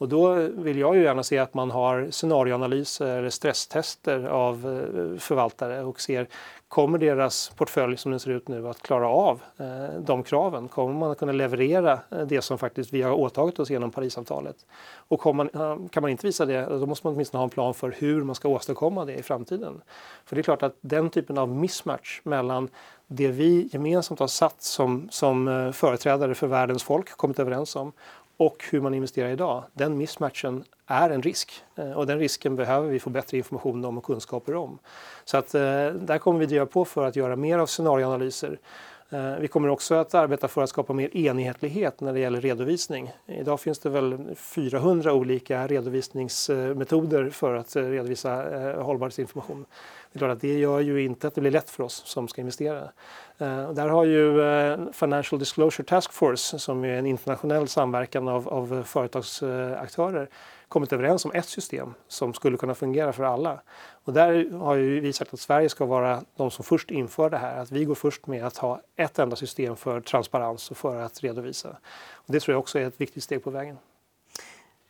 Och 0.00 0.08
då 0.08 0.34
vill 0.34 0.78
jag 0.78 0.96
ju 0.96 1.02
gärna 1.02 1.22
se 1.22 1.38
att 1.38 1.54
man 1.54 1.70
har 1.70 2.08
scenarioanalyser, 2.10 3.06
eller 3.06 3.30
stresstester 3.30 4.24
av 4.24 4.54
eh, 4.54 5.18
förvaltare 5.18 5.82
och 5.82 6.00
ser 6.00 6.28
kommer 6.68 6.98
deras 6.98 7.48
portfölj 7.56 7.96
som 7.96 8.10
den 8.10 8.20
ser 8.20 8.30
ut 8.30 8.48
nu 8.48 8.68
att 8.68 8.82
klara 8.82 9.08
av 9.08 9.40
eh, 9.58 10.00
de 10.00 10.22
kraven? 10.22 10.68
Kommer 10.68 10.94
man 10.94 11.10
att 11.10 11.18
kunna 11.18 11.32
leverera 11.32 12.00
eh, 12.10 12.26
det 12.26 12.42
som 12.42 12.58
faktiskt 12.58 12.92
vi 12.92 13.02
har 13.02 13.12
åtagit 13.12 13.58
oss 13.58 13.70
genom 13.70 13.90
Parisavtalet? 13.90 14.56
Och 14.92 15.34
man, 15.34 15.48
kan 15.88 16.00
man 16.00 16.10
inte 16.10 16.26
visa 16.26 16.46
det, 16.46 16.66
då 16.66 16.86
måste 16.86 17.06
man 17.06 17.14
åtminstone 17.14 17.38
ha 17.38 17.44
en 17.44 17.50
plan 17.50 17.74
för 17.74 17.94
hur 17.98 18.24
man 18.24 18.34
ska 18.34 18.48
åstadkomma 18.48 19.04
det 19.04 19.14
i 19.14 19.22
framtiden. 19.22 19.80
För 20.24 20.36
det 20.36 20.40
är 20.40 20.42
klart 20.42 20.62
att 20.62 20.76
den 20.80 21.10
typen 21.10 21.38
av 21.38 21.48
mismatch 21.48 22.20
mellan 22.24 22.68
det 23.06 23.28
vi 23.28 23.68
gemensamt 23.72 24.20
har 24.20 24.26
satt 24.26 24.62
som, 24.62 25.08
som 25.10 25.72
företrädare 25.74 26.34
för 26.34 26.46
världens 26.46 26.82
folk 26.82 27.16
kommit 27.16 27.38
överens 27.38 27.76
om 27.76 27.92
och 28.40 28.64
hur 28.70 28.80
man 28.80 28.94
investerar 28.94 29.28
idag, 29.28 29.64
den 29.72 29.98
mismatchen 29.98 30.64
är 30.86 31.10
en 31.10 31.22
risk 31.22 31.64
eh, 31.76 31.92
och 31.92 32.06
den 32.06 32.18
risken 32.18 32.56
behöver 32.56 32.88
vi 32.88 33.00
få 33.00 33.10
bättre 33.10 33.36
information 33.36 33.84
om 33.84 33.98
och 33.98 34.04
kunskaper 34.04 34.54
om. 34.54 34.78
Så 35.24 35.36
att 35.36 35.54
eh, 35.54 35.60
där 35.88 36.18
kommer 36.18 36.40
vi 36.40 36.46
driva 36.46 36.66
på 36.66 36.84
för 36.84 37.06
att 37.06 37.16
göra 37.16 37.36
mer 37.36 37.58
av 37.58 37.66
scenarioanalyser. 37.66 38.58
Eh, 39.12 39.36
vi 39.40 39.48
kommer 39.48 39.68
också 39.68 39.94
att 39.94 40.14
arbeta 40.14 40.48
för 40.48 40.62
att 40.62 40.68
skapa 40.68 40.92
mer 40.92 41.16
enhetlighet 41.16 42.00
när 42.00 42.12
det 42.12 42.20
gäller 42.20 42.40
redovisning. 42.40 43.12
Idag 43.26 43.60
finns 43.60 43.78
det 43.78 43.90
väl 43.90 44.34
400 44.36 45.12
olika 45.12 45.66
redovisningsmetoder 45.66 47.30
för 47.30 47.54
att 47.54 47.76
eh, 47.76 47.82
redovisa 47.82 48.50
eh, 48.50 48.82
hållbarhetsinformation. 48.82 49.66
Det 50.12 50.16
är 50.16 50.18
klart 50.18 50.32
att 50.32 50.40
det 50.40 50.58
gör 50.58 50.80
ju 50.80 51.02
inte 51.02 51.26
att 51.28 51.34
det 51.34 51.40
blir 51.40 51.50
lätt 51.50 51.70
för 51.70 51.84
oss 51.84 52.02
som 52.06 52.28
ska 52.28 52.40
investera. 52.40 52.88
Där 53.72 53.88
har 53.88 54.04
ju 54.04 54.92
Financial 54.92 55.38
Disclosure 55.38 55.86
Task 55.86 56.12
Force, 56.12 56.58
som 56.58 56.84
är 56.84 56.88
en 56.88 57.06
internationell 57.06 57.68
samverkan 57.68 58.28
av, 58.28 58.48
av 58.48 58.82
företagsaktörer, 58.86 60.28
kommit 60.70 60.92
överens 60.92 61.24
om 61.24 61.32
ett 61.34 61.48
system 61.48 61.94
som 62.08 62.34
skulle 62.34 62.56
kunna 62.56 62.74
fungera 62.74 63.12
för 63.12 63.24
alla. 63.24 63.60
Och 64.04 64.12
där 64.12 64.50
har 64.58 64.74
ju 64.74 65.00
vi 65.00 65.12
sagt 65.12 65.34
att 65.34 65.40
Sverige 65.40 65.68
ska 65.68 65.84
vara 65.84 66.22
de 66.36 66.50
som 66.50 66.64
först 66.64 66.90
inför 66.90 67.30
det 67.30 67.38
här. 67.38 67.58
Att 67.58 67.70
vi 67.70 67.84
går 67.84 67.94
först 67.94 68.26
med 68.26 68.46
att 68.46 68.56
ha 68.56 68.80
ett 68.96 69.18
enda 69.18 69.36
system 69.36 69.76
för 69.76 70.00
transparens 70.00 70.70
och 70.70 70.76
för 70.76 71.00
att 71.00 71.22
redovisa. 71.22 71.76
Och 72.12 72.32
det 72.32 72.40
tror 72.40 72.52
jag 72.52 72.60
också 72.60 72.78
är 72.78 72.86
ett 72.86 73.00
viktigt 73.00 73.24
steg 73.24 73.44
på 73.44 73.50
vägen. 73.50 73.78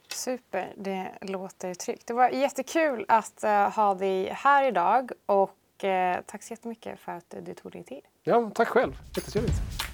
Super, 0.09 0.73
det 0.77 1.13
låter 1.21 1.75
tryggt. 1.75 2.07
Det 2.07 2.15
var 2.15 2.29
jättekul 2.29 3.05
att 3.09 3.45
uh, 3.45 3.51
ha 3.51 3.95
dig 3.95 4.29
här 4.29 4.69
idag 4.69 5.11
och 5.27 5.85
uh, 5.85 6.23
tack 6.27 6.43
så 6.43 6.53
jättemycket 6.53 7.01
för 7.01 7.13
att 7.13 7.35
du 7.43 7.55
tog 7.55 7.73
dig 7.73 7.85
tid. 7.85 8.03
Ja, 8.23 8.51
tack 8.55 8.69
själv. 8.69 8.93
Jättetrevligt. 9.17 9.90